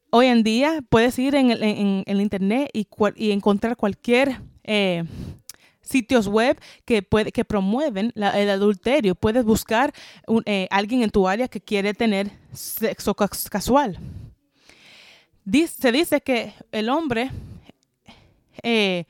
[0.10, 5.04] Hoy en día puedes ir en el, en, internet y, y, encontrar cualquier eh,
[5.82, 9.14] sitios web que, puede, que promueven el adulterio.
[9.14, 9.94] Puedes buscar
[10.46, 14.00] eh, alguien en tu área que quiere tener sexo casual.
[15.46, 17.32] se dice que el hombre
[18.64, 19.04] eh,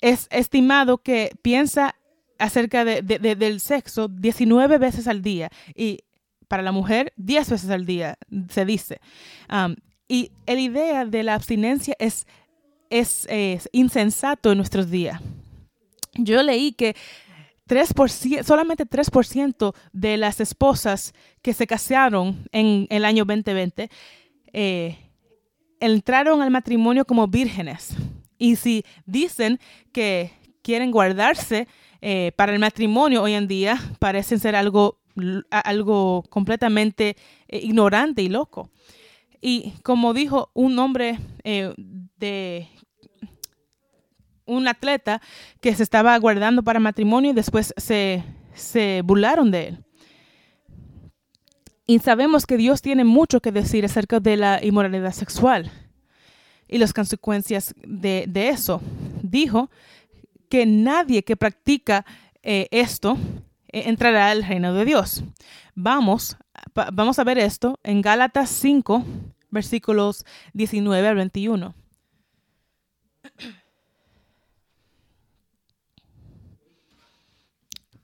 [0.00, 1.94] es estimado que piensa
[2.38, 6.00] acerca de, del sexo 19 veces al día y
[6.48, 8.18] para la mujer 10 veces al día,
[8.48, 9.00] se dice.
[9.50, 9.76] Um,
[10.08, 12.26] y la idea de la abstinencia es,
[12.90, 13.26] es,
[13.72, 15.20] insensato en nuestros días.
[16.14, 16.94] Yo leí que
[17.68, 23.90] 3%, solamente 3% de las esposas que se casaron en el año 2020
[24.52, 24.98] eh,
[25.80, 27.96] entraron al matrimonio como vírgenes.
[28.38, 29.58] Y si dicen
[29.92, 30.30] que
[30.62, 31.68] quieren guardarse
[32.06, 35.00] eh, para el matrimonio hoy en día parecen ser algo,
[35.48, 37.16] algo completamente
[37.48, 38.68] eh, ignorante y loco.
[39.40, 41.72] Y como dijo un hombre eh,
[42.18, 42.68] de
[44.44, 45.22] un atleta
[45.62, 49.84] que se estaba guardando para matrimonio y después se, se burlaron de él.
[51.86, 55.72] Y sabemos que Dios tiene mucho que decir acerca de la inmoralidad sexual
[56.68, 58.82] y las consecuencias de, de eso.
[59.22, 59.70] Dijo
[60.48, 62.04] que nadie que practica
[62.42, 63.16] eh, esto
[63.68, 65.24] eh, entrará al reino de Dios.
[65.74, 66.36] Vamos,
[66.92, 69.04] vamos a ver esto en Gálatas 5,
[69.50, 71.74] versículos 19 al 21.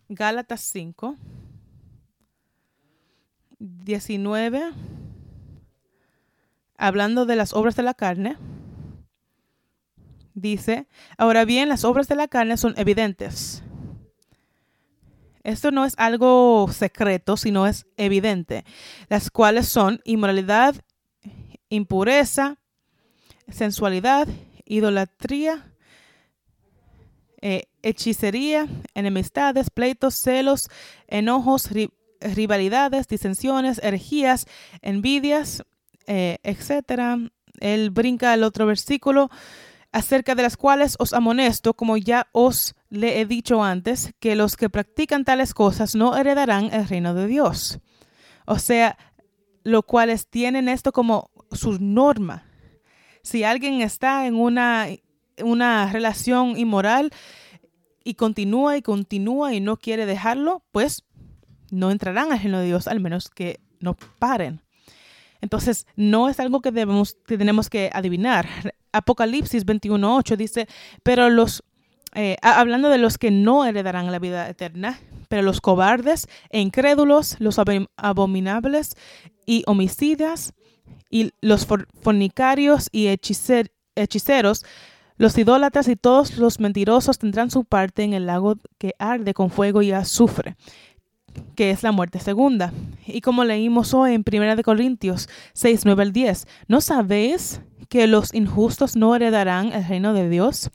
[0.08, 1.16] Gálatas 5,
[3.60, 4.72] 19,
[6.76, 8.36] hablando de las obras de la carne
[10.34, 10.86] dice,
[11.18, 13.62] ahora bien, las obras de la carne son evidentes.
[15.42, 18.64] Esto no es algo secreto, sino es evidente,
[19.08, 20.74] las cuales son inmoralidad,
[21.70, 22.58] impureza,
[23.48, 24.28] sensualidad,
[24.66, 25.72] idolatría,
[27.40, 30.68] eh, hechicería, enemistades, pleitos, celos,
[31.08, 31.70] enojos,
[32.20, 34.46] rivalidades, disensiones, herejías,
[34.82, 35.62] envidias,
[36.06, 37.30] eh, etc.
[37.60, 39.30] Él brinca al otro versículo
[39.92, 44.56] acerca de las cuales os amonesto, como ya os le he dicho antes, que los
[44.56, 47.80] que practican tales cosas no heredarán el reino de Dios.
[48.46, 48.96] O sea,
[49.64, 52.44] lo cuales tienen esto como su norma.
[53.22, 54.86] Si alguien está en una,
[55.42, 57.10] una relación inmoral
[58.04, 61.04] y continúa y continúa y no quiere dejarlo, pues
[61.70, 64.62] no entrarán al reino de Dios, al menos que no paren.
[65.40, 68.48] Entonces, no es algo que, debemos, que tenemos que adivinar.
[68.92, 70.68] Apocalipsis 21.8 dice,
[71.02, 71.62] pero los,
[72.14, 74.98] eh, hablando de los que no heredarán la vida eterna,
[75.28, 77.58] pero los cobardes e incrédulos, los
[77.96, 78.96] abominables
[79.46, 80.52] y homicidas,
[81.10, 81.66] y los
[82.02, 84.64] fornicarios y hechiceros,
[85.16, 89.50] los idólatras y todos los mentirosos tendrán su parte en el lago que arde con
[89.50, 90.56] fuego y azufre
[91.54, 92.72] que es la muerte segunda.
[93.06, 98.32] Y como leímos hoy en 1 Corintios 6, 9 al 10, ¿no sabéis que los
[98.34, 100.70] injustos no heredarán el reino de Dios?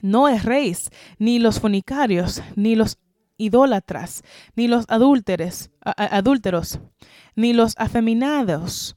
[0.00, 2.98] No erréis, ni los fornicarios, ni los
[3.36, 4.22] idólatras,
[4.56, 6.80] ni los adúlteros, adúlteros,
[7.36, 8.96] ni los afeminados,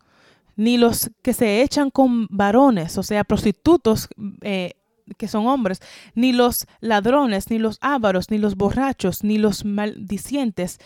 [0.55, 4.07] ni los que se echan con varones, o sea, prostitutos,
[4.41, 4.73] eh,
[5.17, 5.81] que son hombres,
[6.13, 10.79] ni los ladrones, ni los ávaros, ni los borrachos, ni los maldicientes,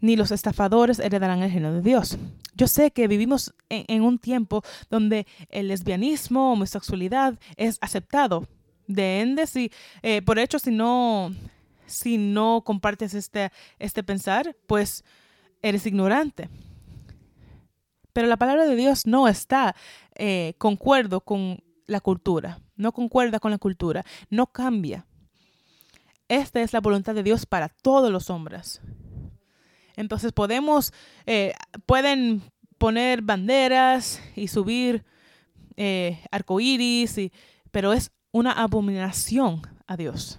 [0.00, 2.18] ni los estafadores heredarán el reino de Dios.
[2.54, 8.46] Yo sé que vivimos en, un tiempo donde el lesbianismo, homosexualidad es aceptado.
[8.88, 9.70] De ende, si,
[10.02, 11.32] eh, por hecho, si no,
[11.86, 15.04] si no compartes este, este pensar, pues
[15.62, 16.50] eres ignorante.
[18.12, 19.74] Pero la palabra de Dios no está
[20.16, 25.06] eh, concuerdo con la cultura no concuerda con la cultura, no cambia.
[26.28, 28.80] Esta es la voluntad de Dios para todos los hombres.
[29.96, 30.92] Entonces podemos,
[31.26, 31.52] eh,
[31.86, 32.42] pueden
[32.78, 35.04] poner banderas y subir
[35.76, 37.20] eh, arcoíris,
[37.70, 40.38] pero es una abominación a Dios.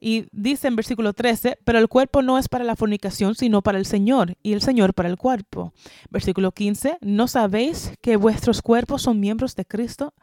[0.00, 3.78] Y dice en versículo 13, pero el cuerpo no es para la fornicación, sino para
[3.78, 5.74] el Señor, y el Señor para el cuerpo.
[6.10, 10.14] Versículo 15, ¿no sabéis que vuestros cuerpos son miembros de Cristo?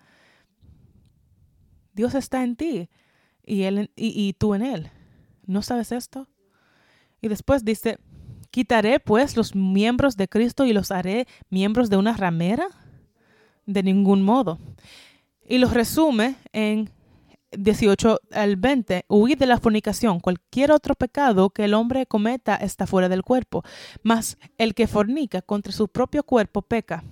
[1.98, 2.90] Dios está en ti
[3.44, 4.92] y, él, y, tú en Él.
[5.48, 6.28] ¿No sabes esto?
[7.22, 7.98] Y después dice,
[8.52, 12.68] quitaré pues los miembros de Cristo y los haré miembros de una ramera.
[13.66, 14.60] De ningún modo.
[15.44, 16.92] Y los resume en
[17.52, 20.20] 18 al 20, huid de la fornicación.
[20.20, 23.64] Cualquier otro pecado que el hombre cometa está fuera del cuerpo,
[24.04, 27.04] mas el que fornica contra su propio cuerpo peca.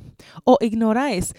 [0.43, 1.33] ¿O ignoráis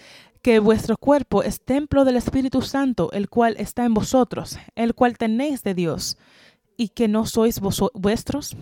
[0.47, 5.17] que vuestro cuerpo es templo del Espíritu Santo, el cual está en vosotros, el cual
[5.17, 6.17] tenéis de Dios,
[6.77, 8.55] y que no sois vuestros?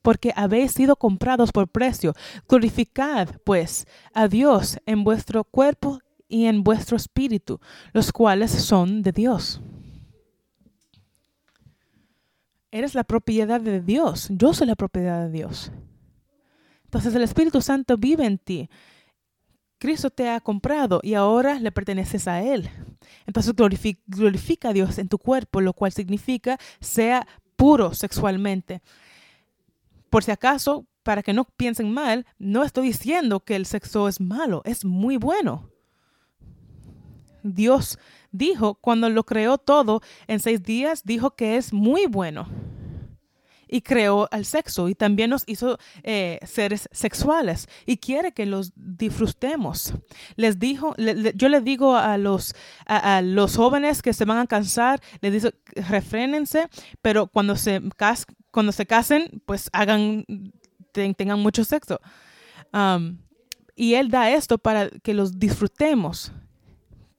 [0.00, 2.14] Porque habéis sido comprados por precio.
[2.48, 7.60] Glorificad, pues, a Dios en vuestro cuerpo y en vuestro espíritu,
[7.92, 9.60] los cuales son de Dios.
[12.70, 14.28] Eres la propiedad de Dios.
[14.30, 15.70] Yo soy la propiedad de Dios.
[16.84, 18.70] Entonces el Espíritu Santo vive en ti.
[19.80, 22.68] Cristo te ha comprado y ahora le perteneces a Él.
[23.26, 28.82] Entonces glorifica, a Dios en tu cuerpo, lo cual significa sea puro sexualmente.
[30.10, 34.20] Por si acaso, para que no piensen mal, no estoy diciendo que el sexo es
[34.20, 35.70] malo, es muy bueno.
[37.42, 37.98] Dios
[38.32, 42.46] dijo, cuando lo creó todo en seis días, dijo que es muy bueno
[43.70, 48.72] y creó al sexo y también nos hizo eh, seres sexuales y quiere que los
[48.74, 49.94] disfrutemos.
[50.36, 50.94] Les dijo,
[51.34, 52.54] yo les digo a los,
[52.86, 55.54] a, los jóvenes que se van a cansar, les digo,
[55.88, 56.68] refrénense,
[57.00, 57.80] pero cuando se,
[58.50, 60.24] cuando se casen, pues hagan,
[60.92, 62.00] tengan mucho sexo.
[62.72, 63.18] Um,
[63.76, 66.32] y Él da esto para que los disfrutemos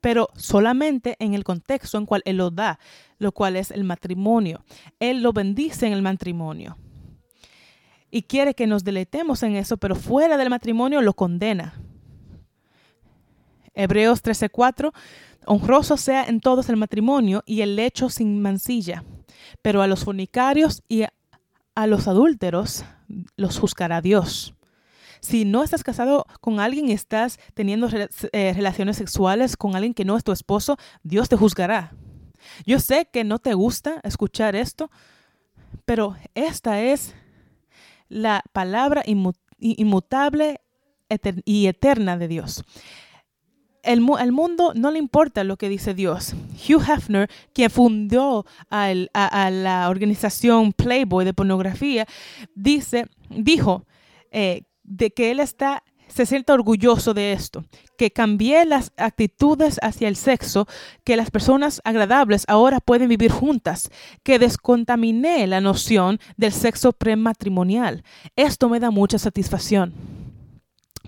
[0.01, 2.79] pero solamente en el contexto en cual Él lo da,
[3.21, 4.65] lo cual es el matrimonio.
[4.99, 6.75] Él lo bendice en el matrimonio.
[8.09, 11.79] Y quiere que nos deleitemos en eso, pero fuera del matrimonio lo condena.
[13.75, 14.91] Hebreos 13:4,
[15.45, 19.03] honroso sea en todos el matrimonio y el lecho sin mancilla,
[19.61, 22.85] pero a los fornicarios y a los adúlteros
[23.37, 24.55] los juzgará Dios.
[25.19, 27.87] Si no estás casado con alguien y estás teniendo
[28.31, 31.93] eh, relaciones sexuales con alguien que no es tu esposo, Dios te juzgará.
[32.65, 34.91] Yo sé que no te gusta escuchar esto,
[35.85, 37.15] pero esta es
[38.09, 39.03] la palabra
[39.57, 40.61] inmutable
[41.45, 42.63] y eterna de Dios.
[43.83, 46.35] El, mundo no le importa lo que dice Dios.
[46.53, 52.05] Hugh Hefner, quien fundó a, la organización Playboy de pornografía,
[52.53, 53.85] dice, dijo
[54.31, 57.63] eh, de que él está se siente orgulloso de esto,
[57.97, 60.67] que cambié las actitudes hacia el sexo,
[61.03, 63.89] que las personas agradables ahora pueden vivir juntas,
[64.23, 68.03] que descontaminé la noción del sexo prematrimonial.
[68.35, 69.93] Esto me da mucha satisfacción.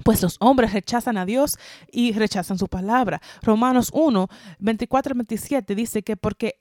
[0.04, 1.58] Pues los hombres rechazan a Dios
[1.92, 3.22] y rechazan su palabra.
[3.42, 4.28] Romanos 1,
[4.60, 6.56] 24 27 dice que porque,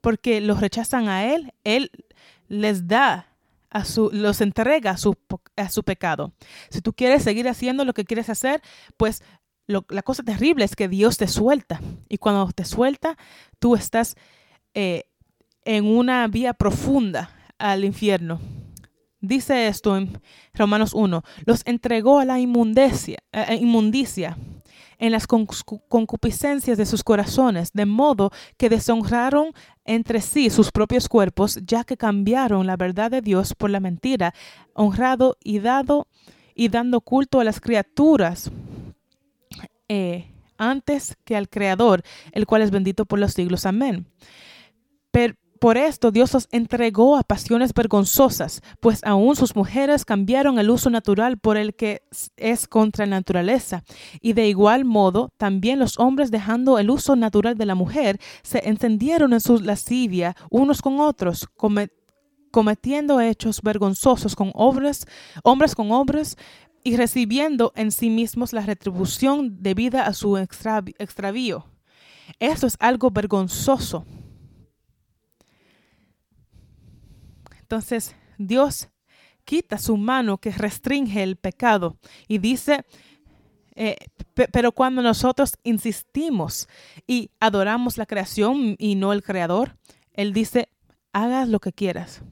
[0.00, 1.90] porque los rechazan a Él, Él
[2.48, 3.26] les da
[3.70, 5.16] a su, los entrega a su,
[5.56, 6.32] a su pecado.
[6.70, 8.62] Si tú quieres seguir haciendo lo que quieres hacer,
[8.96, 9.22] pues
[9.66, 11.80] la cosa terrible es que Dios te suelta.
[12.08, 13.18] Y cuando te suelta,
[13.58, 14.16] tú estás
[14.74, 15.04] eh,
[15.64, 18.40] en una vía profunda al infierno.
[19.20, 20.20] Dice esto en
[20.54, 23.18] Romanos 1, los entregó a la inmundicia,
[23.58, 24.38] inmundicia
[24.98, 29.52] en las concupiscencias de sus corazones, de modo que deshonraron
[29.84, 34.34] entre sí sus propios cuerpos, ya que cambiaron la verdad de Dios por la mentira,
[34.74, 36.08] honrado y dado
[36.54, 38.50] y dando culto a las criaturas
[39.88, 43.64] eh, antes que al Creador, el cual es bendito por los siglos.
[43.64, 44.06] Amén.
[45.12, 50.70] Pero por esto Dios los entregó a pasiones vergonzosas, pues aún sus mujeres cambiaron el
[50.70, 52.02] uso natural por el que
[52.36, 53.82] es contra la naturaleza.
[54.20, 58.68] Y de igual modo, también los hombres dejando el uso natural de la mujer, se
[58.68, 61.48] encendieron en su lascivia unos con otros,
[62.50, 65.06] cometiendo hechos vergonzosos con hombres,
[65.42, 66.36] hombres con hombres,
[66.84, 71.66] y recibiendo en sí mismos la retribución debida a su extravío.
[72.38, 74.06] Eso es algo vergonzoso.
[77.68, 78.88] Entonces Dios
[79.44, 82.86] quita su mano que restringe el pecado y dice,
[83.74, 83.96] eh,
[84.52, 86.66] pero cuando nosotros insistimos
[87.06, 89.76] y adoramos la creación y no el creador,
[90.14, 90.70] Él dice,
[91.12, 92.22] hagas lo que quieras.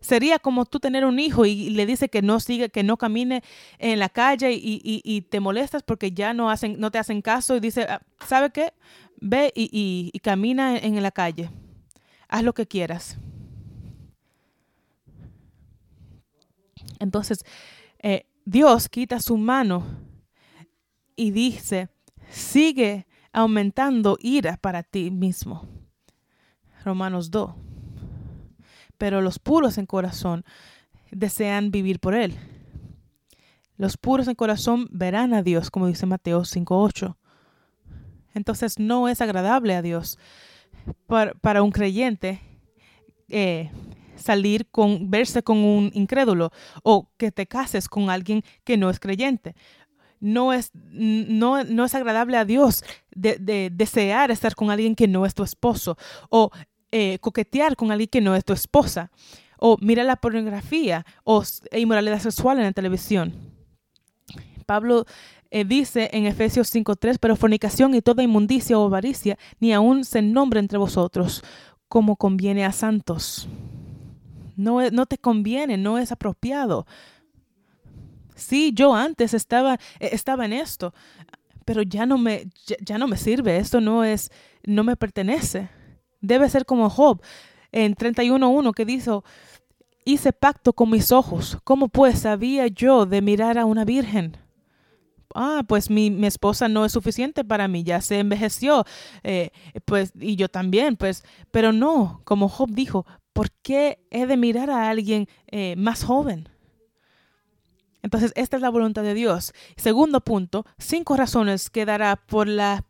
[0.00, 3.42] Sería como tú tener un hijo y le dice que no sigue, que no camine
[3.78, 7.60] en la calle y, te molestas porque ya no, hacen, no te hacen caso y
[7.60, 8.72] dice, ah, ¿sabe qué?
[9.20, 11.50] Ve y camina en la calle.
[12.28, 13.18] Haz lo que quieras.
[17.00, 17.44] Entonces,
[17.98, 19.84] eh, Dios quita su mano
[21.16, 21.88] y dice,
[22.30, 25.68] sigue aumentando ira para ti mismo.
[26.84, 27.52] Romanos 2.
[28.96, 30.44] Pero los puros en corazón
[31.10, 32.36] desean vivir por Él.
[33.76, 37.16] Los puros en corazón verán a Dios, como dice Mateo 5.8.
[38.34, 40.18] Entonces no es agradable a Dios
[41.06, 42.40] para, un creyente
[43.28, 43.70] eh,
[44.20, 46.52] salir con, verse con un incrédulo
[46.82, 49.54] o que te cases con alguien que no es creyente.
[50.20, 55.24] No es, no, no es agradable a Dios de, desear estar con alguien que no
[55.24, 55.96] es tu esposo
[56.28, 56.50] o
[56.92, 59.10] eh, coquetear con alguien que no es tu esposa
[59.58, 63.32] o mirar la pornografía o inmoralidad sexual en la televisión.
[64.66, 65.04] Pablo
[65.50, 70.22] eh, dice en Efesios 5.3, pero fornicación y toda inmundicia o avaricia ni aún se
[70.22, 71.42] nombre entre vosotros,
[71.88, 73.48] como conviene a santos.
[74.56, 76.86] No, te conviene, no es apropiado.
[78.34, 80.94] Sí, yo antes estaba, e, estaba en esto,
[81.64, 82.46] pero ya no me,
[82.80, 84.30] ya, no me sirve, esto no es,
[84.64, 85.68] no me pertenece.
[86.20, 87.22] Debe ser como Job
[87.72, 89.24] en 31.1 que dijo,
[90.04, 94.36] hice pacto con mis ojos, ¿cómo pues sabía yo de mirar a una virgen?
[95.34, 98.84] ah, pues mi, mi, esposa no es suficiente para mí, ya se envejeció,
[99.22, 99.50] eh,
[99.84, 103.06] pues, y yo también, pues, pero no, como Job dijo,
[103.40, 106.50] ¿por qué he de mirar a alguien eh, más joven?
[108.02, 109.54] Entonces, esta es la voluntad de Dios.
[109.78, 112.84] Segundo punto, cinco razones que dará por la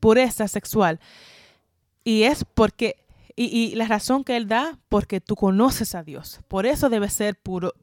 [0.00, 0.98] pureza sexual.
[2.04, 3.04] Y es porque,
[3.36, 6.40] y, la razón que Él da, porque tú conoces a Dios.
[6.48, 7.74] Por eso debe ser puro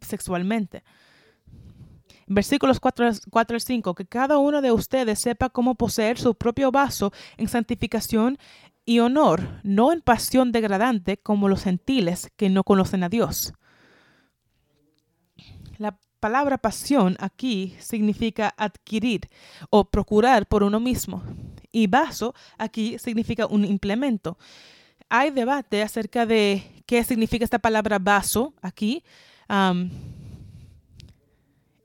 [0.00, 0.82] sexualmente.
[2.28, 6.72] Versículos 4, 4 al 5, que cada uno de ustedes sepa cómo poseer su propio
[6.72, 8.38] vaso en santificación
[8.88, 13.52] y honor, no en pasión degradante como los gentiles que no conocen a Dios.
[15.76, 19.28] La palabra pasión aquí significa adquirir
[19.68, 21.22] o procurar por uno mismo
[21.70, 24.38] y vaso aquí significa un implemento.
[25.10, 29.04] hay debate acerca de qué significa esta palabra vaso aquí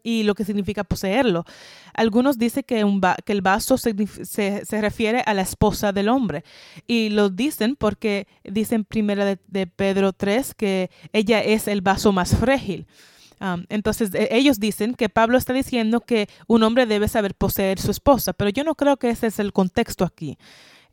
[0.03, 1.45] y lo que significa poseerlo.
[1.93, 2.81] Algunos dicen que,
[3.25, 3.95] el vaso se,
[4.25, 6.43] se, refiere a la esposa del hombre
[6.85, 12.35] y lo dicen porque dicen primera de, Pedro 3 que ella es el vaso más
[12.35, 12.85] frágil.
[13.69, 17.91] entonces e, ellos dicen que Pablo está diciendo que un hombre debe saber poseer su
[17.91, 20.37] esposa, pero yo no creo que ese es el contexto aquí.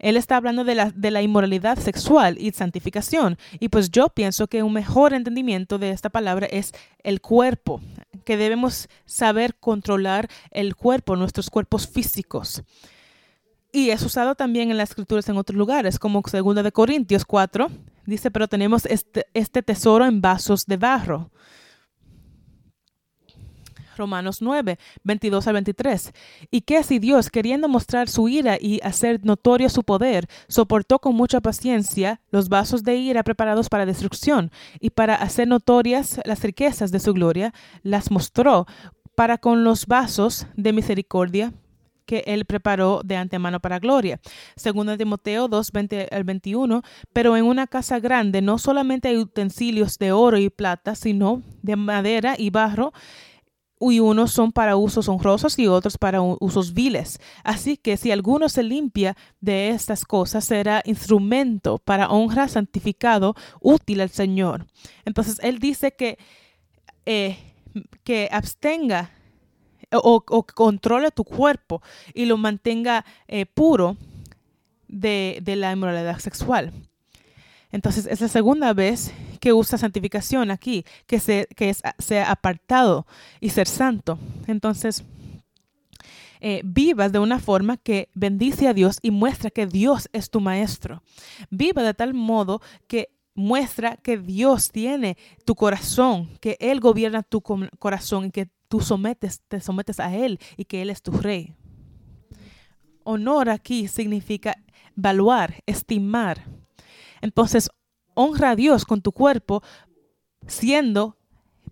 [0.01, 3.39] Él está hablando de la, de la inmoralidad sexual y santificación.
[3.61, 6.73] Y pues yo pienso que un mejor entendimiento de esta palabra es
[7.05, 7.81] el cuerpo,
[8.25, 12.63] que debemos saber controlar el cuerpo, nuestros cuerpos físicos.
[13.73, 17.71] Y es usado también en las escrituras en otros lugares, como 2 de Corintios 4,
[18.07, 21.31] dice, pero tenemos este, este tesoro en vasos de barro
[24.01, 26.13] Romanos 9, 22 al 23.
[26.51, 31.15] Y que si Dios, queriendo mostrar su ira y hacer notorio su poder, soportó con
[31.15, 36.91] mucha paciencia los vasos de ira preparados para destrucción, y para hacer notorias las riquezas
[36.91, 38.67] de su gloria, las mostró
[39.15, 41.53] para con los vasos de misericordia
[42.11, 44.19] que él preparó de antemano para gloria.
[44.57, 46.83] Segundo Timoteo 2, 20 al 21,
[47.13, 51.77] pero en una casa grande no solamente hay utensilios de oro y plata, sino de
[51.77, 52.93] madera y barro,
[53.81, 57.18] y unos son para usos honrosos y otros para usos viles.
[57.45, 64.03] Así que si alguno se limpia de estas cosas, será instrumento para honra, santificado, útil
[64.03, 64.66] al Señor.
[65.07, 66.18] Entonces, él dice que,
[67.07, 67.39] eh,
[68.05, 69.12] que abstenga
[69.93, 73.97] o, controle tu cuerpo y lo mantenga eh, puro
[74.89, 76.72] de, de la inmoralidad sexual.
[77.72, 83.07] Entonces, es la segunda vez que usa santificación aquí, que, se, que es, sea apartado
[83.41, 84.18] y ser santo.
[84.47, 85.05] Entonces,
[86.41, 90.41] eh, vivas de una forma que bendice a Dios y muestra que Dios es tu
[90.41, 91.03] maestro.
[91.51, 97.43] Viva de tal modo que muestra que Dios tiene tu corazón, que Él gobierna tu
[97.43, 101.55] corazón y que tú sometes, te sometes a Él y que Él es tu rey.
[103.05, 104.57] Honor aquí significa
[104.95, 106.45] valuar, estimar.
[107.20, 107.70] Entonces,
[108.15, 109.63] honra a Dios con tu cuerpo
[110.47, 111.17] siendo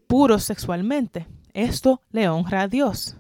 [0.07, 1.27] puro sexualmente.
[1.53, 3.17] Esto le honra a Dios.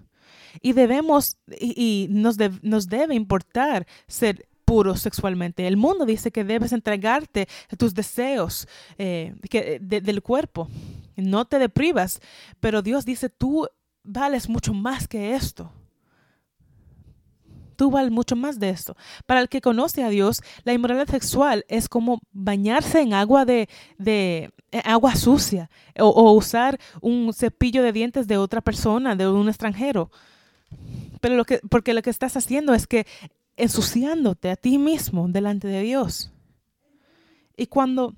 [0.61, 5.67] Y debemos, y, nos, nos debe importar ser puros sexualmente.
[5.67, 7.49] El mundo dice que debes entregarte
[7.79, 9.35] tus deseos eh,
[9.81, 10.69] del cuerpo.
[11.17, 12.21] No te deprivas,
[12.61, 13.67] pero Dios dice, tú
[14.03, 15.73] vales mucho más que esto
[17.79, 18.97] tú vales mucho más de esto.
[19.25, 23.69] Para el que conoce a Dios, la inmoralidad sexual es como bañarse en agua de,
[23.99, 29.49] de eh, agua sucia o, usar un cepillo de dientes de otra persona, de un
[29.49, 30.11] extranjero.
[31.21, 33.07] Pero lo que, porque lo que estás haciendo es que
[33.57, 36.33] ensuciándote a ti mismo delante de Dios.
[37.57, 38.13] Y cuando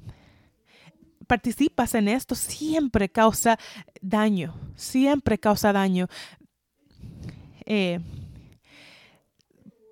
[1.27, 3.59] participas en esto, siempre causa
[4.01, 6.09] daño, siempre causa daño.
[7.67, 8.01] Eh,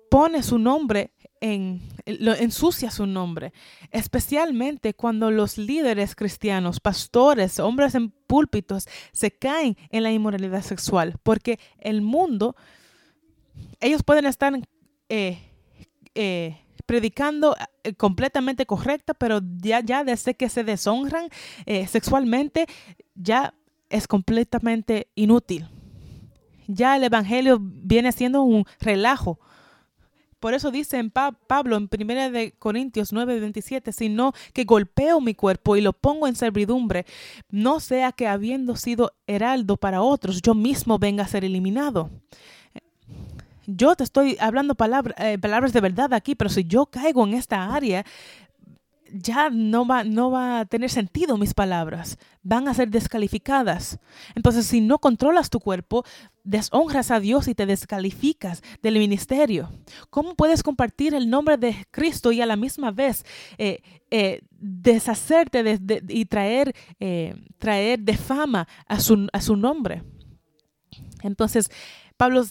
[0.09, 3.53] pone su nombre en, lo, ensucia su nombre,
[3.91, 11.15] especialmente cuando los líderes cristianos, pastores, hombres en púlpitos, se caen en la inmoralidad sexual,
[11.23, 12.55] porque el mundo,
[13.79, 14.53] ellos pueden estar
[15.07, 15.39] eh,
[16.15, 21.29] eh, predicando eh, completamente correcta, pero ya, ya desde que se deshonran
[21.87, 22.65] sexualmente,
[23.15, 23.53] ya
[23.89, 25.67] es completamente inútil.
[26.67, 29.39] Ya el Evangelio viene siendo un relajo
[30.39, 31.03] por eso dice
[31.47, 36.27] Pablo en 1 de Corintios 9, 27, sino que golpeo mi cuerpo y lo pongo
[36.27, 37.05] en servidumbre,
[37.49, 42.09] no sea que habiendo sido heraldo para otros, yo mismo venga a ser eliminado.
[43.67, 44.75] Yo te estoy hablando
[45.17, 48.03] eh, palabras de verdad aquí, pero si yo caigo en esta área,
[49.11, 53.99] ya no va, no va a tener sentido mis palabras, van a ser descalificadas.
[54.35, 56.03] Entonces, si no controlas tu cuerpo,
[56.43, 59.69] deshonras a Dios y te descalificas del ministerio.
[60.09, 63.25] ¿Cómo puedes compartir el nombre de Cristo y a la misma vez
[63.57, 70.03] eh, eh, deshacerte de, y traer, eh, traer de fama a su, a su nombre?
[71.21, 71.69] Entonces,
[72.19, 72.43] Pablo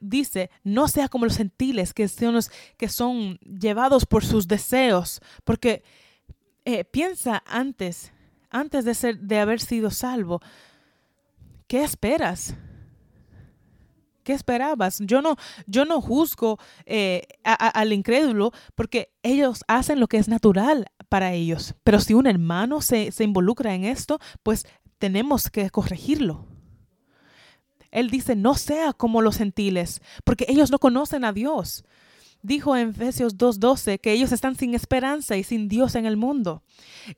[0.00, 2.38] dice, no sea como los gentiles que son,
[2.76, 5.82] que son llevados por sus deseos, porque
[6.90, 8.12] piensa antes,
[8.50, 10.42] antes de, ser, de haber sido salvo,
[11.68, 12.54] ¿qué esperas?
[14.24, 14.98] ¿Qué esperabas?
[15.00, 15.36] Yo no,
[15.66, 21.74] yo no juzgo eh, al incrédulo porque ellos hacen lo que es natural para ellos.
[21.82, 24.66] Pero si un hermano se involucra en esto, pues
[24.98, 26.57] tenemos que corregirlo.
[27.90, 31.84] Él dice, no sea como los gentiles, porque ellos no conocen a Dios.
[32.42, 36.62] dijo en Efesios 2.12 que ellos están sin esperanza y sin Dios en el mundo.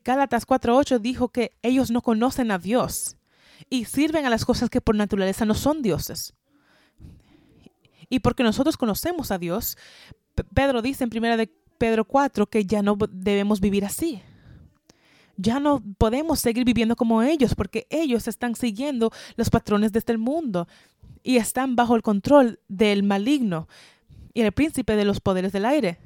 [0.03, 3.17] Gálatas 4.8 dijo que ellos no conocen a Dios
[3.69, 6.33] y sirven a las cosas que por naturaleza no son dioses.
[8.09, 9.77] Y porque nosotros conocemos a Dios,
[10.53, 14.21] Pedro dice en 1 de Pedro 4 que ya no debemos vivir así.
[15.41, 20.17] Ya no podemos seguir viviendo como ellos porque ellos están siguiendo los patrones de este
[20.17, 20.67] mundo
[21.23, 23.67] y están bajo el control del maligno
[24.33, 25.97] y el príncipe de los poderes del aire.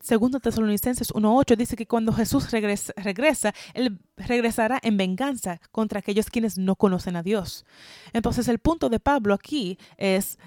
[0.00, 6.30] Segundo Tesalonicenses 1.8 dice que cuando Jesús regresa, regresa, Él regresará en venganza contra aquellos
[6.30, 7.64] quienes no conocen a Dios.
[8.12, 10.38] Entonces el punto de Pablo aquí es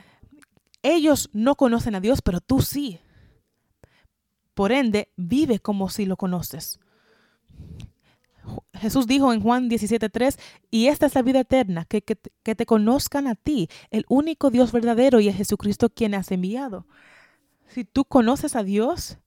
[0.81, 2.99] ellos no conocen a Dios, pero tú sí.
[4.53, 6.79] Por ende, vive como si lo conoces.
[8.73, 10.39] Jesús dijo en Juan 17:3,
[10.71, 14.71] y esta es la vida eterna, que, que, te conozcan a ti, el único Dios
[14.71, 16.85] verdadero y a Jesucristo quien has enviado.
[17.67, 19.17] Si tú conoces a Dios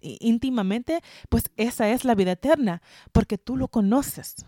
[0.00, 2.82] íntimamente, pues esa es la vida eterna,
[3.12, 4.46] porque tú lo conoces.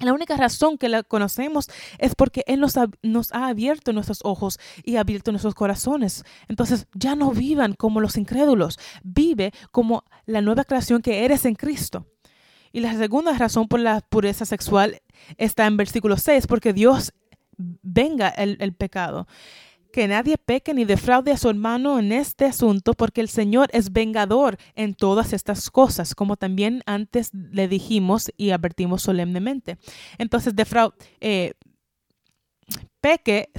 [0.00, 1.68] La única razón que la conocemos
[1.98, 6.24] es porque Él nos ha, abierto nuestros ojos y ha abierto nuestros corazones.
[6.48, 11.54] Entonces ya no vivan como los incrédulos, vive como la nueva creación que eres en
[11.54, 12.06] Cristo.
[12.72, 15.00] Y la segunda razón por la pureza sexual
[15.36, 17.12] está en versículo 6, porque Dios
[17.56, 19.26] venga el pecado
[19.98, 23.92] que nadie peque ni defraude a su hermano en este asunto, porque el Señor es
[23.92, 29.76] vengador en todas estas cosas, como también antes le dijimos y advertimos solemnemente.
[30.16, 31.54] Entonces, defraude, eh,
[33.00, 33.50] peque,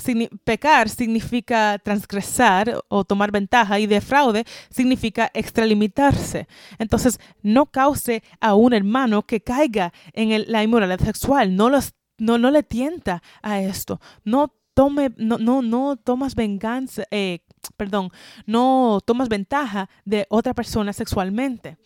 [0.46, 6.48] pecar significa transgresar o tomar ventaja y defraude significa extralimitarse.
[6.78, 12.38] Entonces, no cause a un hermano que caiga en la inmoralidad sexual, no los no,
[12.38, 14.00] no le tienta a esto.
[14.24, 14.54] No
[14.88, 17.40] no tomas venganza, eh,
[17.78, 18.12] perdón,
[18.46, 21.78] no tomas ventaja de otra persona sexualmente.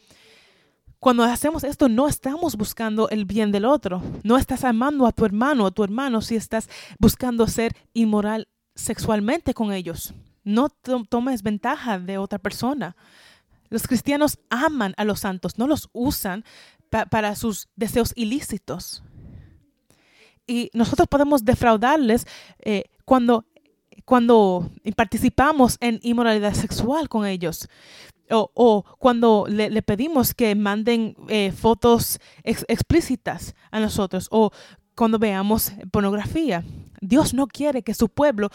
[1.00, 4.02] Cuando hacemos esto, no estamos buscando el bien del otro.
[4.24, 8.48] No estás amando a tu hermano o a tu hermano si estás buscando ser inmoral
[8.74, 10.14] sexualmente con ellos.
[10.46, 12.96] No tomes ventaja de otra persona.
[13.70, 16.46] Los cristianos aman a los santos, no los usan
[16.90, 19.04] para sus deseos ilícitos
[20.48, 22.26] y nosotros podemos defraudarles
[22.60, 23.46] eh, cuando,
[24.06, 27.68] cuando participamos en inmoralidad sexual con ellos.
[28.32, 34.52] O, cuando le, pedimos que manden eh, fotos explícitas a nosotros o
[34.96, 36.64] cuando veamos pornografía.
[37.00, 38.50] Dios no quiere que su pueblo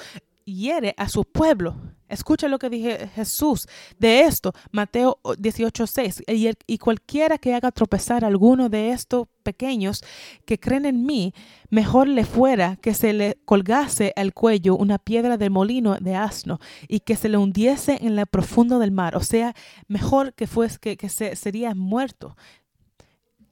[0.45, 1.77] hiere a su pueblo.
[2.09, 3.69] Escucha lo que dije Jesús
[3.99, 6.25] de esto, Mateo 18:6.
[6.27, 11.35] Y, y cualquiera que haga tropezar alguno de estos que creen en mí,
[11.71, 16.61] mejor le fuera que se le colgase al cuello una piedra de molino de asno
[16.89, 19.17] y que se le hundiese en la profundo del mar.
[19.17, 19.55] O sea,
[19.87, 22.37] mejor que fuese que, que se, sería muerto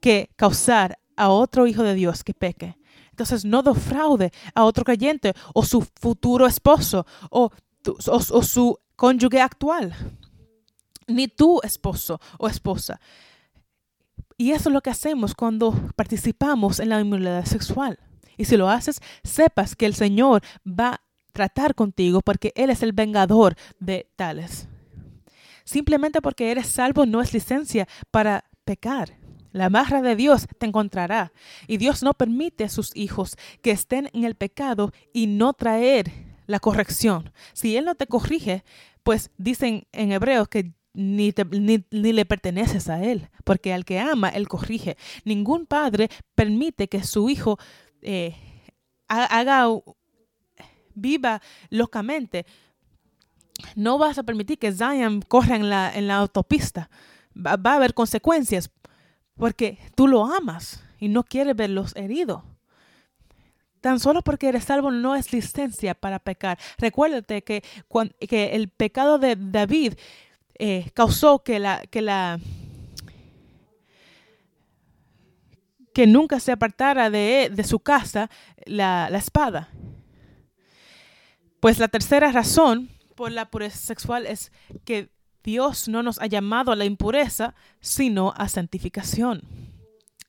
[0.00, 2.76] que causar a otro hijo de Dios que peque.
[3.10, 7.50] Entonces no defraude a otro creyente o su futuro esposo o,
[8.42, 9.94] su cónyuge actual,
[11.06, 13.00] ni tu esposo o esposa.
[14.36, 17.98] Y eso es lo que hacemos cuando participamos en la inmunidad sexual.
[18.36, 21.00] Y si lo haces, sepas que el Señor va a
[21.32, 24.68] tratar contigo porque Él es el vengador de tales.
[25.64, 29.18] Simplemente porque eres salvo no es licencia para pecar.
[29.52, 31.32] La barra de Dios te encontrará.
[31.66, 36.12] Y Dios no permite a sus hijos que estén en el pecado y no traer
[36.46, 37.32] la corrección.
[37.54, 38.64] Si Él no te corrige,
[39.02, 44.30] pues dicen en Hebreos que ni, ni, le perteneces a Él, porque al que ama,
[44.30, 44.96] Él corrige.
[45.24, 47.58] Ningún padre permite que su hijo
[48.00, 48.34] eh,
[49.06, 49.68] haga,
[50.94, 52.46] viva locamente.
[53.74, 56.88] No vas a permitir que Zion corra en la, en la autopista.
[57.36, 58.70] Va, va, a haber consecuencias
[59.36, 62.42] porque tú lo amas y no quieres verlos heridos.
[63.82, 66.58] Tan solo porque eres salvo no es licencia para pecar.
[66.78, 67.62] Recuérdate que,
[68.28, 69.94] que el pecado de David
[70.58, 72.40] eh, causó que la, que la
[75.92, 78.28] que nunca se apartara de, de su casa
[78.66, 79.70] la, la espada.
[81.60, 84.52] Pues la tercera razón por la pureza sexual es
[84.84, 85.08] que
[85.42, 89.42] Dios no nos ha llamado a la impureza, sino a santificación.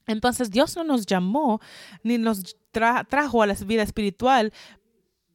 [0.06, 1.60] Entonces Dios no nos llamó
[2.02, 4.54] ni nos trajo a la vida espiritual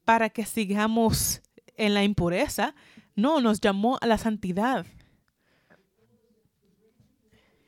[0.04, 1.42] para que sigamos
[1.76, 2.74] en la impureza.
[3.14, 4.86] No, nos llamó a la santidad.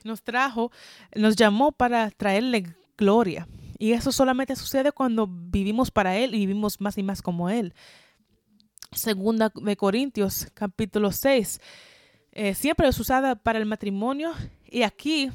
[0.05, 0.70] Nos trajo,
[1.14, 3.49] nos llamó para traerle gloria.
[3.78, 7.74] Y eso solamente sucede cuando vivimos para Él y vivimos más y más como Él.
[8.92, 11.61] Segunda de Corintios, capítulo 6.
[12.32, 14.32] Eh, siempre es usada para el matrimonio
[14.70, 15.30] y aquí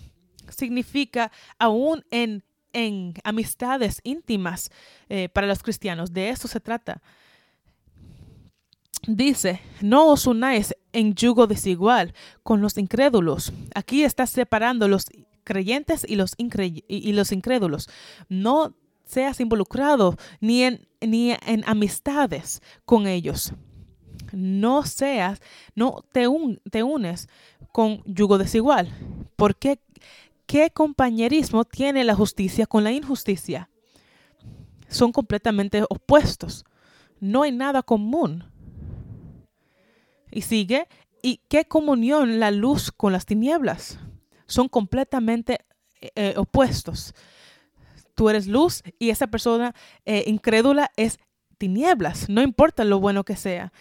[0.49, 2.43] significa aún en,
[2.73, 4.71] en amistades íntimas
[5.09, 6.13] eh, para los cristianos.
[6.13, 7.01] De eso se trata.
[9.09, 13.51] Dice, no os unáis en yugo desigual con los incrédulos.
[13.73, 15.07] Aquí está separando los
[15.43, 17.89] creyentes y los, incrédulos.
[18.29, 23.53] No seas involucrado ni en, ni en amistades con ellos.
[24.31, 25.41] No seas,
[25.73, 26.27] no te,
[26.69, 27.29] te unes
[27.71, 28.93] con yugo desigual.
[29.35, 29.79] Porque
[30.45, 33.71] ¿qué compañerismo tiene la justicia con la injusticia?
[34.87, 36.63] Son completamente opuestos.
[37.19, 38.43] No hay nada común.
[40.31, 40.87] Y sigue,
[41.21, 43.99] ¿y qué comunión la luz con las tinieblas?
[44.47, 45.65] Son completamente
[46.01, 47.13] eh, opuestos.
[48.15, 49.73] Tú eres luz y esa persona
[50.05, 51.19] eh, incrédula es
[51.57, 53.71] tinieblas, no importa lo bueno que sea.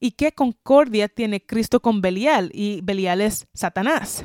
[0.00, 2.50] ¿Y qué concordia tiene Cristo con Belial?
[2.52, 4.24] Y Belial es Satanás.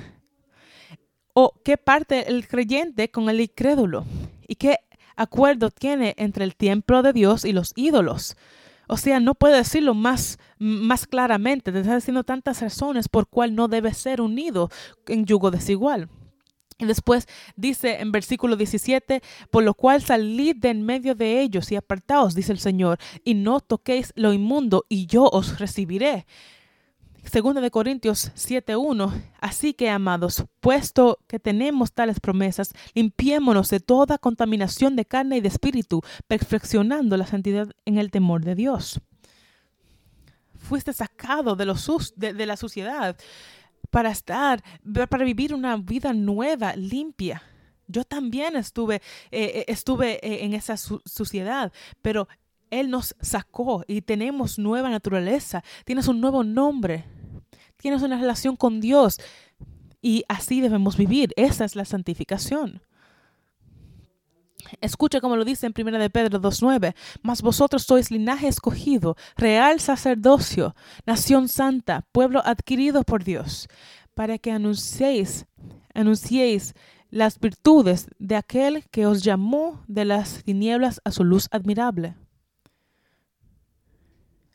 [1.34, 4.03] ¿O qué parte el creyente con el incrédulo?
[4.47, 4.78] ¿Y qué
[5.16, 8.36] acuerdo tiene entre el templo de Dios y los ídolos?
[8.88, 11.71] O sea, no puede decirlo más, más claramente.
[11.71, 14.69] Te está diciendo tantas razones por cual no debe ser unido
[15.07, 16.09] en yugo desigual.
[16.79, 21.71] Y después dice en versículo 17, por lo cual salid de en medio de ellos
[21.71, 26.27] y apartaos, dice el Señor, y no toquéis lo inmundo, y yo os recibiré.
[27.32, 29.11] Segunda de Corintios 7:1.
[29.41, 35.41] Así que, amados, puesto que tenemos tales promesas, limpiémonos de toda contaminación de carne y
[35.41, 39.01] de espíritu, perfeccionando la santidad en el temor de Dios.
[40.55, 43.17] Fuiste sacado de, los de, la suciedad
[43.89, 44.63] para estar,
[45.09, 47.43] para vivir una vida nueva, limpia.
[47.88, 48.95] Yo también estuve,
[49.32, 52.28] eh, eh, estuve eh, en esa suciedad, pero
[52.69, 57.16] Él nos sacó y tenemos nueva naturaleza, tienes un nuevo nombre
[57.78, 59.19] tienes una relación con Dios
[60.01, 61.34] y así debemos vivir.
[61.36, 62.82] Esa es la santificación.
[64.82, 69.80] Escucha como lo dice en 1 de Pedro 2.9, mas vosotros sois linaje escogido, real
[69.80, 70.75] sacerdocio,
[71.05, 73.67] nación santa, pueblo adquirido por Dios,
[74.13, 75.45] para que anunciéis,
[75.93, 76.73] anunciéis
[77.09, 82.15] las virtudes de aquel que os llamó de las tinieblas a su luz admirable.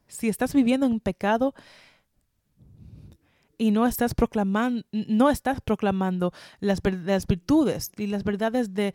[0.07, 1.55] Si estás viviendo en pecado,
[3.63, 8.93] y no estás proclamando, no estás proclamando las, virtudes y las verdades de,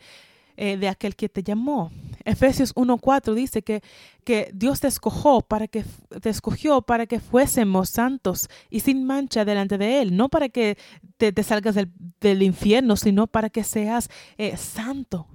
[0.58, 1.90] eh, de aquel que te llamó.
[2.26, 3.82] Efesios 1.4 dice que,
[4.24, 5.86] que Dios te escogió para que
[6.20, 10.76] te escogió para que fuésemos santos y sin mancha delante de Él, no para que
[11.16, 11.90] te, te salgas del,
[12.20, 15.28] del, infierno, sino para que seas eh, santo.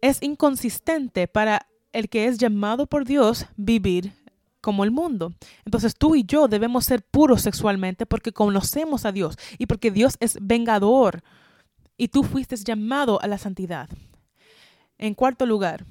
[0.00, 4.14] Es inconsistente para el que es llamado por Dios vivir
[4.64, 5.34] como el mundo.
[5.66, 10.16] Entonces tú y yo debemos ser puros sexualmente porque conocemos a Dios y porque Dios
[10.20, 11.22] es vengador
[11.98, 13.90] y tú fuiste llamado a la santidad.
[14.96, 15.84] En cuarto lugar,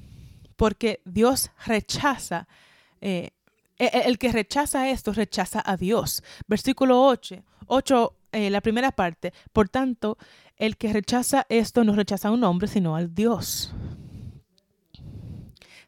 [0.55, 2.47] porque Dios rechaza,
[2.99, 3.29] eh,
[3.77, 6.23] e, e, el que rechaza esto rechaza a Dios.
[6.47, 9.33] Versículo 8, 8 eh, la primera parte.
[9.51, 10.17] Por tanto,
[10.57, 13.71] el que rechaza esto no rechaza a un hombre, sino al Dios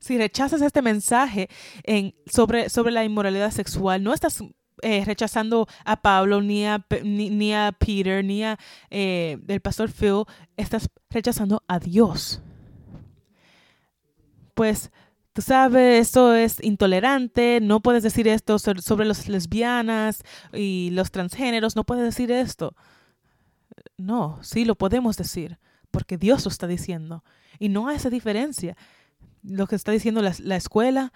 [0.06, 1.50] si rechazas este mensaje
[1.82, 4.44] en, sobre, sobre la inmoralidad sexual, no estás
[4.84, 8.60] eh, rechazando a Pablo, ni a, ni, a Peter, ni a
[8.92, 10.26] eh, el pastor Phil,
[10.58, 12.40] estás rechazando a Dios.
[14.54, 14.92] Pues
[15.34, 20.22] tú sabes, esto es intolerante, no puedes decir esto sobre las lesbianas
[20.54, 22.76] y los transgéneros, no puedes decir esto.
[23.98, 25.58] No, sí lo podemos decir,
[25.90, 27.24] porque Dios lo está diciendo.
[27.58, 28.78] Y no hay esa diferencia
[29.48, 31.14] lo que está diciendo la, escuela,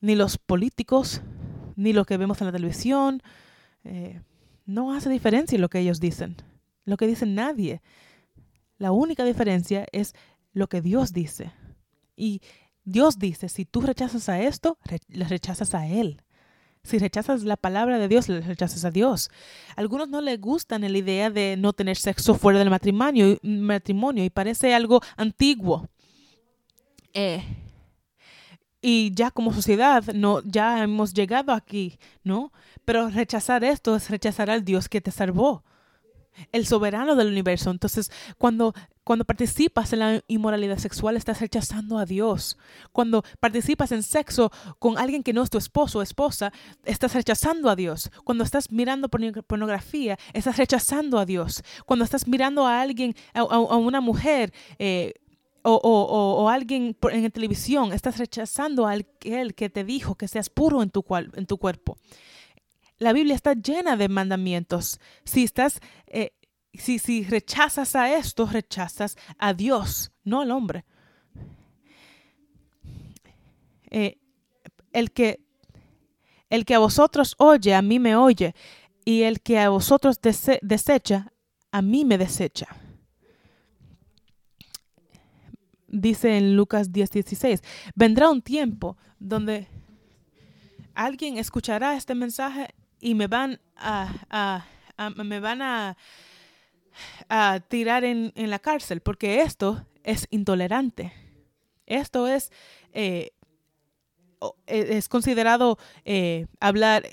[0.00, 1.22] ni los políticos,
[1.76, 3.22] ni lo que vemos en la televisión.
[3.84, 4.20] Eh,
[4.64, 6.36] no hace diferencia lo que ellos dicen,
[6.84, 7.82] lo que dice nadie.
[8.78, 10.14] La única diferencia es
[10.52, 11.52] lo que Dios dice.
[12.16, 12.40] Y
[12.84, 16.22] Dios dice, si tú rechazas a esto, le rechazas a Él.
[16.82, 19.28] Si rechazas la palabra de Dios, le rechazas a Dios.
[19.74, 24.30] Algunos no les gustan la idea de no tener sexo fuera del matrimonio, matrimonio y
[24.30, 25.88] parece algo antiguo.
[27.12, 27.42] Eh,
[28.80, 32.52] y ya como sociedad no ya hemos llegado aquí, ¿no?
[32.84, 35.64] Pero rechazar esto es rechazar al Dios que te salvó,
[36.52, 37.70] el soberano del universo.
[37.70, 38.74] Entonces, cuando
[39.06, 42.58] cuando participas en la inmoralidad sexual, estás rechazando a Dios.
[42.90, 44.50] Cuando participas en sexo
[44.80, 46.52] con alguien que no es tu esposo o esposa,
[46.84, 48.10] estás rechazando a Dios.
[48.24, 51.62] Cuando estás mirando pornografía, estás rechazando a Dios.
[51.84, 55.14] Cuando estás mirando a alguien, a, una mujer, eh,
[55.68, 60.90] o, alguien en televisión, estás rechazando a aquel que te dijo que seas puro en
[60.90, 61.04] tu,
[61.34, 61.98] en tu cuerpo.
[62.98, 65.00] La Biblia está llena de mandamientos.
[65.24, 66.32] Si estás, eh,
[66.72, 70.84] si, si rechazas a esto, rechazas a Dios, no al hombre.
[73.90, 74.18] Eh,
[74.92, 75.44] el, que,
[76.48, 78.54] el que a vosotros oye, a mí me oye,
[79.04, 81.32] y el que a vosotros desecha,
[81.70, 82.66] a mí me desecha.
[85.98, 87.62] Dice en Lucas 10, 16,
[87.94, 89.66] vendrá un tiempo donde
[90.94, 94.66] alguien escuchará este mensaje y me van a,
[95.24, 95.96] me van a,
[97.68, 101.14] tirar en, la cárcel, porque esto es intolerante.
[101.86, 102.52] Esto es,
[102.92, 103.30] eh,
[104.66, 107.04] e, es considerado eh, hablar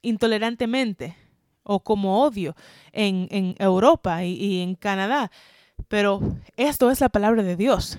[0.00, 1.14] intolerantemente
[1.62, 2.56] o como odio
[2.92, 5.30] en, Europa y, en Canadá.
[5.88, 6.20] Pero
[6.56, 7.98] esto es la palabra de Dios.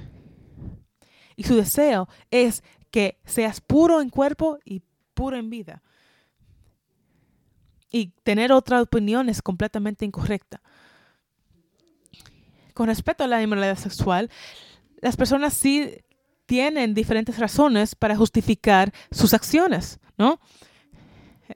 [1.36, 4.82] Y su deseo es que seas puro en cuerpo y
[5.14, 5.82] puro en vida.
[7.92, 10.62] Y tener otra opinión es completamente incorrecta.
[12.74, 14.32] Con respecto a la inmoralidad sexual,
[15.02, 16.04] las personas sí
[16.46, 20.40] tienen diferentes razones para justificar sus acciones, ¿no?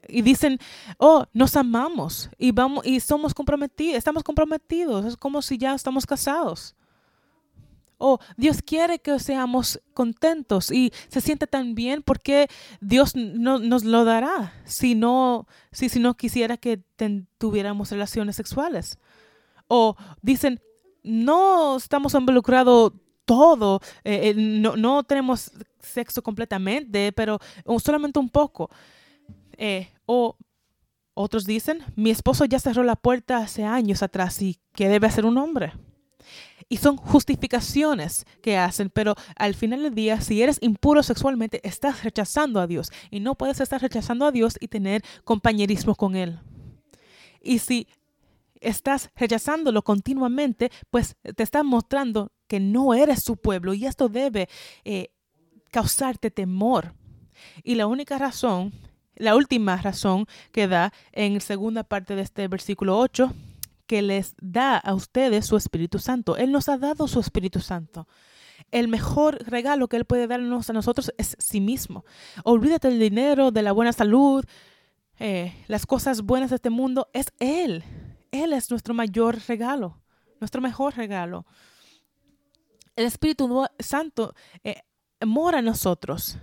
[0.06, 0.58] Y dicen,
[0.98, 6.06] oh, nos amamos y vamos y somos comprometidos, estamos comprometidos, es como si ya estamos
[6.06, 6.74] casados.
[8.00, 12.48] Oh, Dios quiere que seamos contentos y se siente tan bien porque
[12.80, 16.80] Dios no, nos lo dará si no, si, si no quisiera que
[17.38, 18.98] tuviéramos relaciones sexuales.
[19.66, 20.60] O dicen,
[21.02, 22.92] no estamos involucrados
[23.24, 27.38] todo, eh, eh, no, no tenemos sexo completamente, pero
[27.78, 28.70] solamente un poco.
[29.58, 30.36] Eh, o
[31.12, 35.26] otros dicen, mi esposo ya cerró la puerta hace años atrás y que debe hacer
[35.26, 35.72] un hombre.
[36.68, 42.04] Y son justificaciones que hacen, pero al final del día, si eres impuro sexualmente, estás
[42.04, 42.92] rechazando a Dios.
[43.10, 46.38] Y no puedes estar rechazando a Dios y tener compañerismo con Él.
[47.42, 47.88] Y si
[48.60, 54.48] estás rechazándolo continuamente, pues te está mostrando que no eres su pueblo y esto debe
[54.84, 55.10] eh,
[55.70, 56.94] causarte temor.
[57.64, 58.72] Y la única razón
[59.18, 63.32] la última razón que da en la segunda parte de este versículo 8,
[63.86, 66.36] que les da a ustedes su Espíritu Santo.
[66.36, 68.06] Él nos ha dado su Espíritu Santo.
[68.70, 72.04] El mejor regalo que Él puede darnos a nosotros es sí mismo.
[72.44, 74.44] Olvídate del dinero, de la buena salud,
[75.18, 77.08] eh, las cosas buenas de este mundo.
[77.12, 77.82] Es Él.
[78.30, 80.00] Él es nuestro mayor regalo,
[80.38, 81.46] nuestro mejor regalo.
[82.94, 84.82] El Espíritu Santo eh,
[85.24, 86.36] mora en nosotros.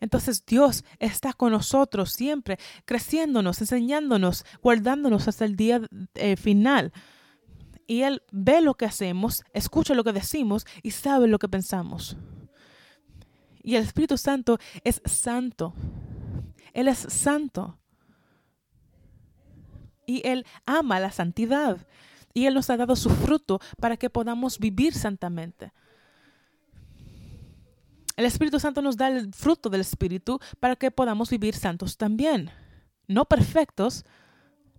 [0.00, 5.80] Entonces Dios está con nosotros siempre, creciéndonos, enseñándonos, guardándonos hasta el día
[6.14, 6.92] eh, final.
[7.86, 12.16] Y Él ve lo que hacemos, escucha lo que decimos y sabe lo que pensamos.
[13.62, 15.74] Y el Espíritu Santo es santo.
[16.72, 17.78] Él es santo.
[20.06, 21.86] Y Él ama la santidad.
[22.34, 25.72] Y Él nos ha dado su fruto para que podamos vivir santamente.
[28.18, 32.50] El Espíritu Santo nos da el fruto del Espíritu para que podamos vivir santos también.
[33.06, 34.04] No perfectos,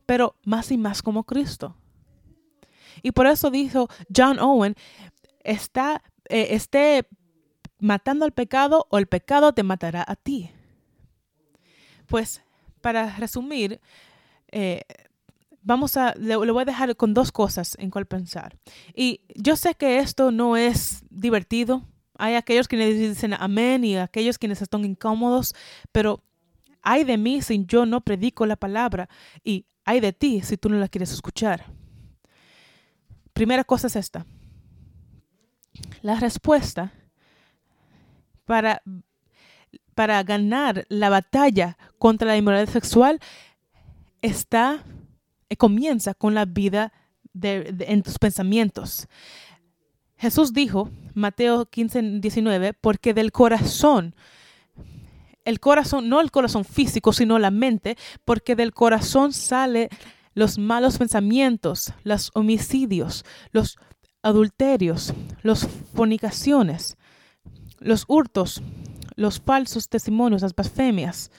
[0.05, 1.73] pero más y más como Cristo.
[3.01, 4.75] Y por eso dijo John Owen,
[5.45, 7.07] está, eh, esté
[7.79, 10.51] matando al pecado o el pecado te matará a ti.
[12.07, 12.41] Pues
[12.81, 13.79] para resumir,
[14.51, 14.81] eh,
[15.61, 18.57] vamos a, le, voy a dejar con dos cosas en cual pensar.
[18.93, 21.85] Y yo sé que esto no es divertido,
[22.19, 25.55] hay aquellos quienes dicen amén y aquellos quienes están incómodos,
[25.91, 26.21] pero
[26.81, 29.09] hay de mí si yo no predico la palabra
[29.43, 31.65] y hay de ti si tú no la quieres escuchar.
[33.33, 34.25] Primera cosa es esta.
[36.01, 36.91] La respuesta
[38.43, 38.81] para,
[39.95, 43.19] para ganar la batalla contra la inmoralidad sexual
[44.21, 44.83] está,
[45.57, 46.91] comienza con la vida
[47.41, 49.07] en tus pensamientos.
[50.19, 54.15] Jesús dijo, Mateo 15, 19, porque del corazón,
[55.45, 59.89] el corazón, no el corazón físico, sino la mente, porque del corazón sale
[60.33, 63.77] los malos pensamientos, los homicidios, los
[64.21, 66.97] adulterios, las fornicaciones,
[67.79, 68.61] los hurtos,
[69.15, 71.31] los falsos testimonios, las blasfemias.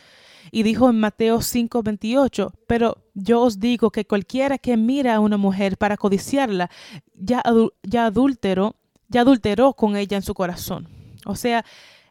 [0.51, 5.20] Y dijo en Mateo 5, 28, pero yo os digo que cualquiera que mira a
[5.20, 6.70] una mujer para codiciarla,
[7.14, 7.43] ya,
[7.82, 8.76] ya adúltero,
[9.09, 10.88] ya adulteró con ella en su corazón.
[11.26, 11.64] O sea,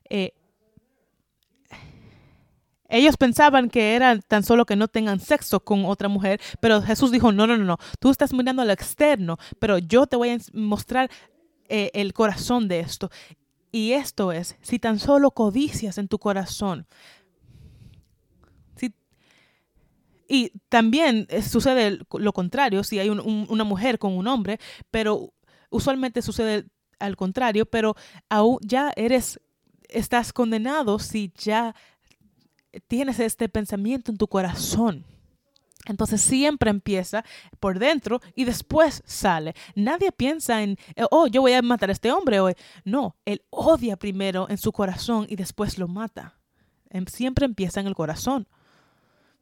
[0.09, 0.34] eh,
[2.89, 7.11] ellos pensaban que era tan solo que no tengan sexo con otra mujer, pero Jesús
[7.11, 10.38] dijo, no, no, no, no, tú estás mirando al externo, pero yo te voy a
[10.53, 11.09] mostrar
[11.67, 13.11] eh, el corazón de esto.
[13.71, 16.88] Y esto es, si tan solo codicias en tu corazón,
[20.30, 24.59] y también eh, sucede lo contrario, si hay una mujer con un hombre,
[24.91, 25.34] pero
[25.71, 26.67] usualmente sucede
[26.99, 27.95] al contrario, pero
[28.30, 29.39] aún ya eres,
[29.89, 31.75] estás condenado si ya
[32.88, 35.03] tienes este pensamiento en tu corazón.
[35.86, 37.25] Entonces siempre empieza
[37.59, 39.55] por dentro y después sale.
[39.73, 42.53] Nadie piensa en, eh, oh, yo voy a matar a este hombre hoy.
[42.84, 46.38] No, él odia primero en su corazón y después lo mata.
[46.91, 48.47] Em, siempre empieza en el corazón.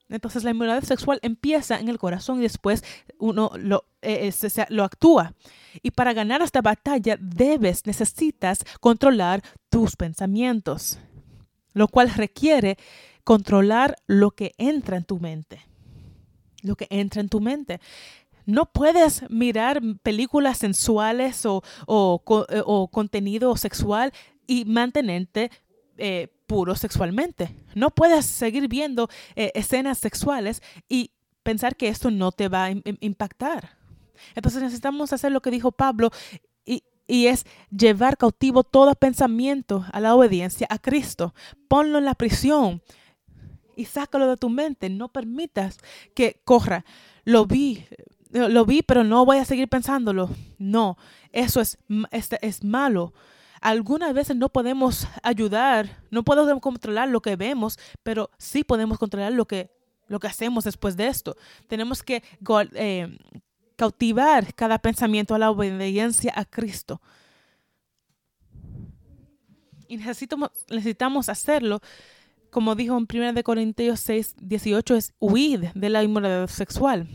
[0.10, 2.84] Entonces la inmoralidad sexual empieza en el corazón y después
[3.20, 5.34] uno lo, eh, eh, lo actúa.
[5.82, 10.97] Y para ganar esta batalla debes, necesitas controlar tus pensamientos,
[11.74, 12.78] lo cual requiere
[13.24, 15.62] controlar lo que entra en tu mente.
[16.64, 17.82] Lo que entra en tu mente.
[18.45, 24.14] No puedes mirar películas sensuales o, o, eh, contenido sexual
[24.47, 25.51] y mantenerte
[26.47, 27.53] puro sexualmente.
[27.75, 31.11] No puedes seguir viendo eh, escenas sexuales y
[31.43, 32.71] pensar que esto no te va a
[33.01, 33.77] impactar.
[34.35, 36.09] Entonces necesitamos hacer lo que dijo Pablo
[36.65, 36.83] y,
[37.27, 41.33] es llevar cautivo todo pensamiento a la obediencia a Cristo.
[41.69, 42.81] Ponlo en la prisión
[43.77, 44.89] y sácalo de tu mente.
[44.89, 45.77] No permitas
[46.13, 46.83] que corra.
[47.23, 47.85] Lo vi,
[48.31, 50.29] lo vi, pero no voy a seguir pensándolo.
[50.57, 50.97] No,
[51.31, 51.77] eso es,
[52.11, 53.13] es, es malo.
[53.68, 59.34] Algunas veces no podemos ayudar, no podemos controlar lo que vemos, pero sí podemos controlar
[59.34, 59.70] lo que,
[60.07, 61.36] lo que hacemos después de esto.
[61.68, 62.24] Tenemos que
[62.76, 63.18] eh,
[63.76, 67.01] cautivar cada pensamiento a la obediencia a Cristo.
[69.89, 71.82] Y necesitamos, necesitamos hacerlo,
[72.49, 77.09] como dijo en 1 Corintios 6, 18, es huir de la inmoralidad sexual.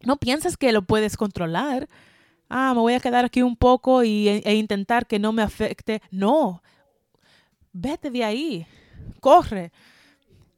[0.00, 1.88] No pienses que lo puedes controlar
[2.48, 6.02] ah, me voy a quedar aquí un poco y, e, intentar que no me afecte.
[6.10, 6.62] No,
[7.72, 8.66] vete de ahí,
[9.20, 9.72] corre.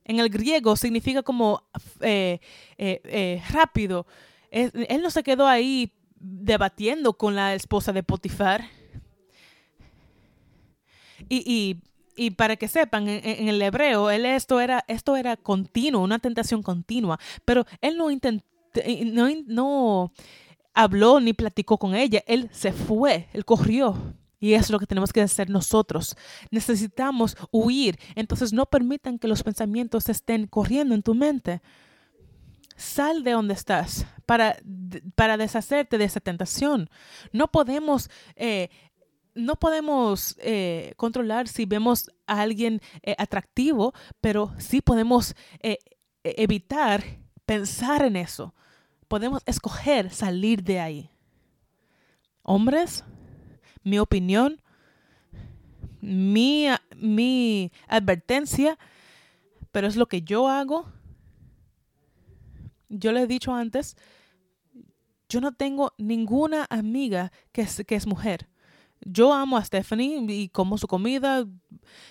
[0.04, 1.62] En el griego significa como
[2.00, 2.38] eh,
[2.78, 4.06] eh, eh, rápido.
[4.50, 8.64] él no se quedó ahí debatiendo con la esposa de Potifar.
[11.28, 11.80] Y,
[12.36, 17.18] para que sepan, en, el hebreo, él esto era, esto era continuo, una tentación continua,
[17.44, 18.44] pero él no intentó,
[19.04, 20.12] no, no
[20.76, 22.22] habló ni platicó con ella.
[22.28, 24.14] Él se fue, él corrió.
[24.38, 26.14] Y eso es lo que tenemos que hacer nosotros.
[26.50, 27.98] Necesitamos huir.
[28.14, 31.62] Entonces no permitan que los pensamientos estén corriendo en tu mente.
[32.76, 34.58] Sal de donde estás para,
[35.14, 36.90] para deshacerte de esa tentación.
[37.32, 38.68] No podemos, eh,
[39.34, 45.34] no podemos eh, controlar si vemos a alguien eh, atractivo, pero sí podemos
[46.22, 47.02] evitar
[47.46, 48.52] pensar en eso
[49.08, 51.10] podemos escoger salir de ahí.
[52.42, 53.04] Hombres,
[53.82, 54.60] mi opinión,
[56.00, 58.78] mi, mi advertencia,
[59.72, 60.90] pero es lo que yo hago.
[62.88, 63.96] Yo le he dicho antes,
[65.28, 68.48] yo no tengo ninguna amiga que es, que es mujer.
[69.00, 71.44] Yo amo a Stephanie y como su comida,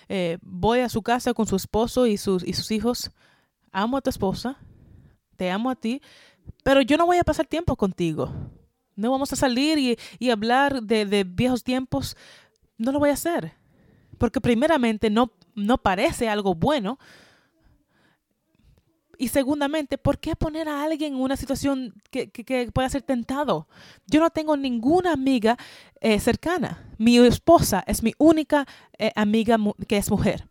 [0.08, 3.12] eh, voy a su casa con su esposo y sus, y sus hijos.
[3.72, 4.58] Amo a tu esposa,
[5.36, 6.02] te amo a ti,
[6.64, 8.34] pero yo no voy a pasar tiempo contigo.
[8.96, 12.16] No vamos a salir y, hablar de, viejos tiempos.
[12.78, 13.54] No lo voy a hacer.
[14.18, 16.98] Porque primeramente no, no parece algo bueno.
[19.18, 23.68] Y segundamente, ¿por qué poner a alguien en una situación que, pueda ser tentado?
[24.08, 25.58] Yo no tengo ninguna amiga
[26.02, 26.90] eh, cercana.
[26.98, 28.66] Mi esposa es mi única
[28.98, 30.48] eh, amiga que es mujer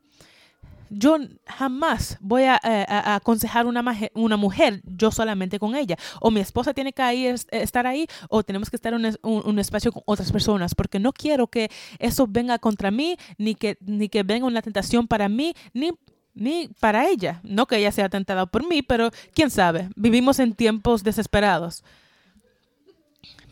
[0.94, 3.84] yo jamás voy a, eh, aconsejar una,
[4.14, 5.96] una mujer yo solamente con ella.
[6.20, 10.02] O mi esposa tiene que estar ahí o tenemos que estar en un, espacio con
[10.06, 14.46] otras personas porque no quiero que eso venga contra mí ni que, ni que venga
[14.46, 15.90] una tentación para mí ni
[16.36, 17.40] ni para ella.
[17.44, 21.84] No que ella sea tentada por mí, pero quién sabe, vivimos en tiempos desesperados.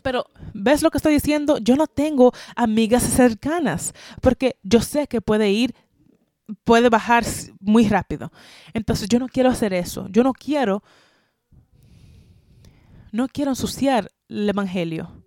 [0.03, 1.57] Pero, ¿ves lo que estoy diciendo?
[1.57, 5.73] Yo no tengo amigas cercanas porque yo sé que puede ir
[6.63, 7.23] puede bajar
[7.59, 8.31] muy rápido.
[8.73, 10.07] Entonces yo no quiero hacer eso.
[10.09, 10.83] Yo no quiero,
[13.11, 15.23] no quiero ensuciar el Evangelio.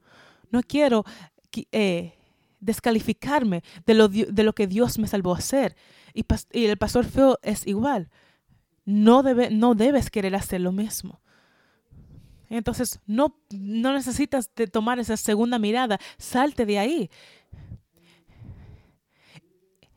[0.51, 1.05] No quiero
[1.73, 2.19] eh,
[2.61, 5.77] descalificarme de lo, de lo, que Dios me salvó a hacer.
[6.15, 8.11] Y, y el pastor feo es igual.
[8.85, 11.21] No, debe, no debes querer hacer lo mismo.
[12.49, 15.99] Entonces, no, no necesitas de tomar esa segunda mirada.
[16.19, 17.11] Salte de ahí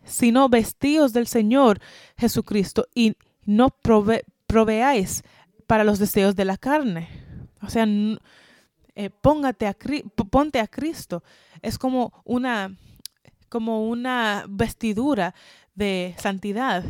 [0.10, 1.80] sino vestidos del Señor
[2.18, 3.70] Jesucristo y no
[4.48, 5.24] proveáis
[5.68, 7.08] para los deseos de la carne.
[7.62, 7.88] O sea,
[8.96, 9.76] eh, póngate a,
[10.30, 11.24] ponte a Cristo.
[11.62, 12.76] Es como una,
[13.50, 15.34] como una vestidura
[15.76, 16.84] de santidad.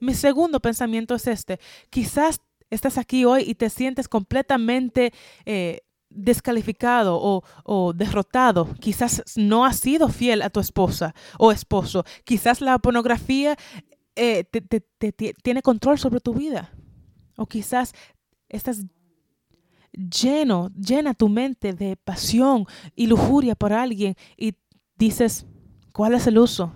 [0.00, 1.58] Mi segundo pensamiento es este.
[1.90, 2.40] Quizás
[2.70, 5.12] estás aquí hoy y te sientes completamente
[5.44, 5.80] eh,
[6.10, 8.74] descalificado o, derrotado.
[8.80, 12.04] Quizás no has sido fiel a tu esposa o esposo.
[12.24, 13.56] Quizás la pornografía
[14.16, 14.44] eh,
[15.42, 16.72] tiene control sobre tu vida.
[17.36, 17.92] O quizás
[18.48, 18.84] estás
[19.92, 24.54] lleno, llena tu mente de pasión y lujuria por alguien y
[24.96, 25.46] dices,
[25.92, 26.74] ¿cuál es el uso?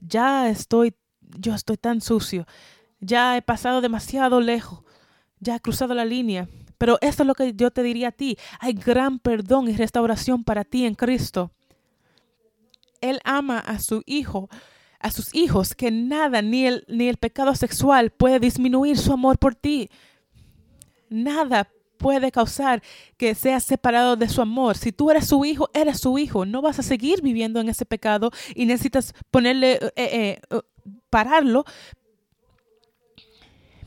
[0.00, 2.46] Ya estoy, yo estoy tan sucio.
[3.00, 4.84] Ya he pasado demasiado lejos.
[5.40, 6.48] Ya he cruzado la línea
[6.82, 8.36] pero esto es lo que yo te diría a ti.
[8.58, 11.52] Hay gran perdón y restauración para ti en Cristo.
[13.00, 14.50] Él ama a su hijo,
[14.98, 19.38] a sus hijos, que nada, ni el, ni el pecado sexual puede disminuir su amor
[19.38, 19.90] por ti.
[21.08, 22.82] Nada puede causar
[23.16, 24.76] que seas separado de su amor.
[24.76, 26.44] Si tú eres su hijo, eres su hijo.
[26.46, 30.60] No vas a seguir viviendo en ese pecado y necesitas ponerle, eh, eh, eh,
[31.10, 31.64] pararlo,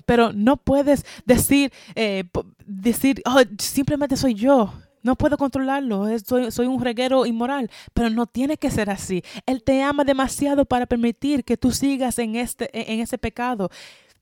[0.05, 2.25] pero no puedes decir, eh,
[2.65, 4.73] decir, oh, simplemente soy yo.
[5.03, 9.23] No puedo controlarlo, soy, soy, un reguero inmoral, pero no tiene que ser así.
[9.45, 13.69] Él te ama demasiado para permitir que tú sigas en, este, en ese pecado.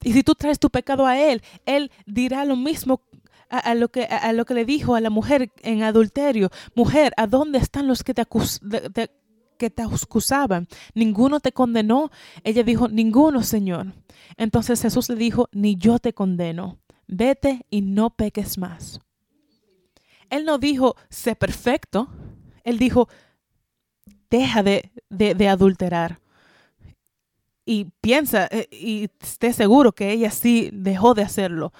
[0.03, 2.99] Y si tú traes tu pecado a Él, Él dirá lo mismo
[3.49, 6.49] a, lo, que, a, lo que le dijo a la mujer en adulterio.
[6.75, 8.69] Mujer, ¿a dónde están los que te, acusan?
[9.63, 12.11] Que te acusaban, ninguno te condenó.
[12.43, 13.93] Ella dijo, ninguno, Señor.
[14.35, 16.79] Entonces Jesús le dijo, ni yo te condeno.
[17.07, 18.99] Vete y no peques más.
[20.29, 22.09] Él no dijo, sé perfecto.
[22.65, 23.07] Él dijo,
[24.29, 26.19] deja de, de, adulterar.
[27.65, 31.71] Y piensa eh, y esté seguro que ella sí dejó de hacerlo.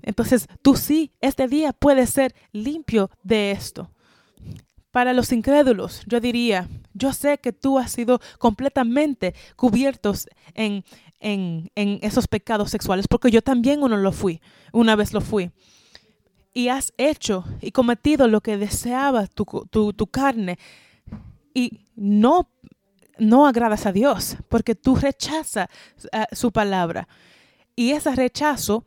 [0.00, 3.90] Entonces tú sí, este día puedes ser limpio de esto.
[4.96, 10.86] Para los incrédulos, yo diría, yo sé que tú has sido completamente cubiertos en,
[11.20, 11.70] en,
[12.00, 14.40] esos pecados sexuales, porque yo también uno lo fui,
[14.72, 15.50] una vez lo fui.
[16.54, 20.58] Y has hecho y cometido lo que deseaba tu, tu, carne
[21.52, 22.48] y no,
[23.18, 25.68] no agradas a Dios, porque tú rechazas
[26.10, 27.06] eh, su palabra.
[27.74, 28.86] Y ese rechazo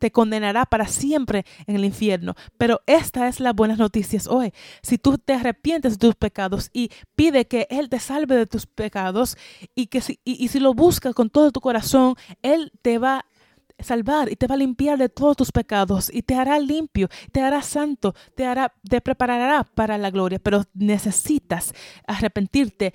[0.00, 2.34] te condenará para siempre en el infierno.
[2.58, 4.52] Pero esta es la buena noticia hoy.
[4.82, 8.66] Si tú te arrepientes de tus pecados y pide que Él te salve de tus
[8.66, 9.36] pecados
[9.74, 13.82] y que si, y, si lo buscas con todo tu corazón, Él te va a
[13.82, 17.42] salvar y te va a limpiar de todos tus pecados y te hará limpio, te
[17.42, 21.74] hará santo, te hará, te preparará para la gloria, pero necesitas
[22.06, 22.94] arrepentirte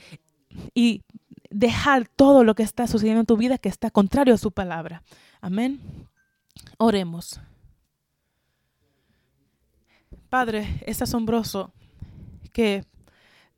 [0.73, 1.03] y
[1.51, 5.03] dejar todo lo que está sucediendo en tu vida que está contrario a su palabra.
[5.39, 5.79] Amén.
[6.77, 7.39] Oremos.
[10.29, 11.71] Padre, es asombroso
[12.51, 12.83] que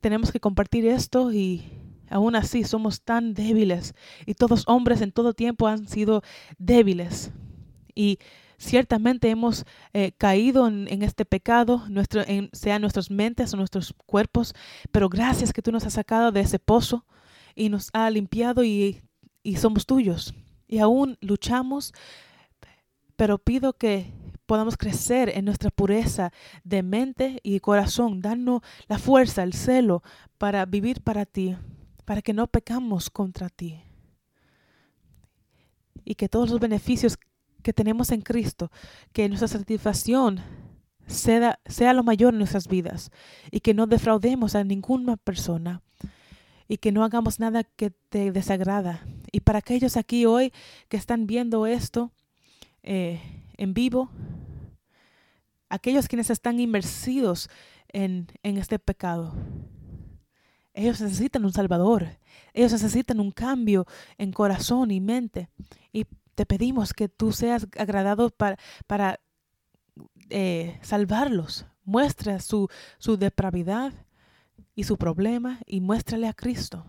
[0.02, 1.72] tenemos que compartir esto y
[2.10, 3.96] aún así somos tan débiles
[4.26, 6.22] y todos hombres en todo tiempo han sido
[6.58, 7.32] débiles
[7.96, 8.20] y
[8.58, 14.54] ciertamente hemos eh, caído en, este pecado, nuestro, en, sea nuestras mentes o nuestros cuerpos,
[14.92, 17.06] pero gracias que tú nos has sacado de ese pozo
[17.56, 19.02] y nos ha limpiado y,
[19.42, 20.34] y somos tuyos.
[20.68, 21.94] Y aún luchamos
[23.18, 24.14] pero pido que
[24.46, 26.32] podamos crecer en nuestra pureza
[26.64, 30.04] de mente y corazón, darnos la fuerza, el celo
[30.38, 31.58] para vivir para ti,
[32.06, 33.82] para que no pecamos contra ti.
[36.06, 37.18] Y que todos los beneficios
[37.62, 38.72] que tenemos en Cristo,
[39.12, 40.42] que nuestra satisfacción
[41.08, 43.12] sea, sea lo mayor en nuestras vidas
[43.52, 45.82] y que no defraudemos a ninguna persona
[46.70, 49.06] y que no hagamos nada que te desagrada.
[49.32, 50.54] Y para aquellos aquí hoy
[50.88, 52.14] que están viendo esto,
[52.90, 53.20] eh,
[53.58, 54.10] en vivo,
[55.68, 57.50] aquellos quienes están inmersidos
[57.90, 59.36] en, en este pecado.
[60.74, 62.08] Ellos necesitan un Salvador.
[62.54, 63.86] Ellos necesitan un cambio
[64.18, 65.50] en corazón y mente.
[65.92, 69.20] Y te pedimos que tú seas agradado para, para
[70.30, 71.66] eh, salvarlos.
[71.84, 72.70] Muestra su,
[73.00, 73.92] su depravidad
[74.76, 76.86] y su problema y muéstrale a Cristo.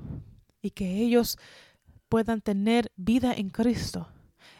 [0.62, 1.38] Y que ellos
[2.08, 4.06] puedan tener vida en Cristo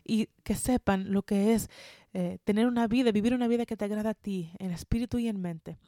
[0.09, 1.71] y que sepan lo que es
[2.15, 5.29] eh, tener una vida, vivir una vida que te agrada a ti, en espíritu y
[5.29, 5.79] en mente.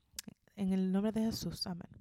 [0.54, 1.66] En el nombre de Jesús.
[1.66, 1.99] Amén.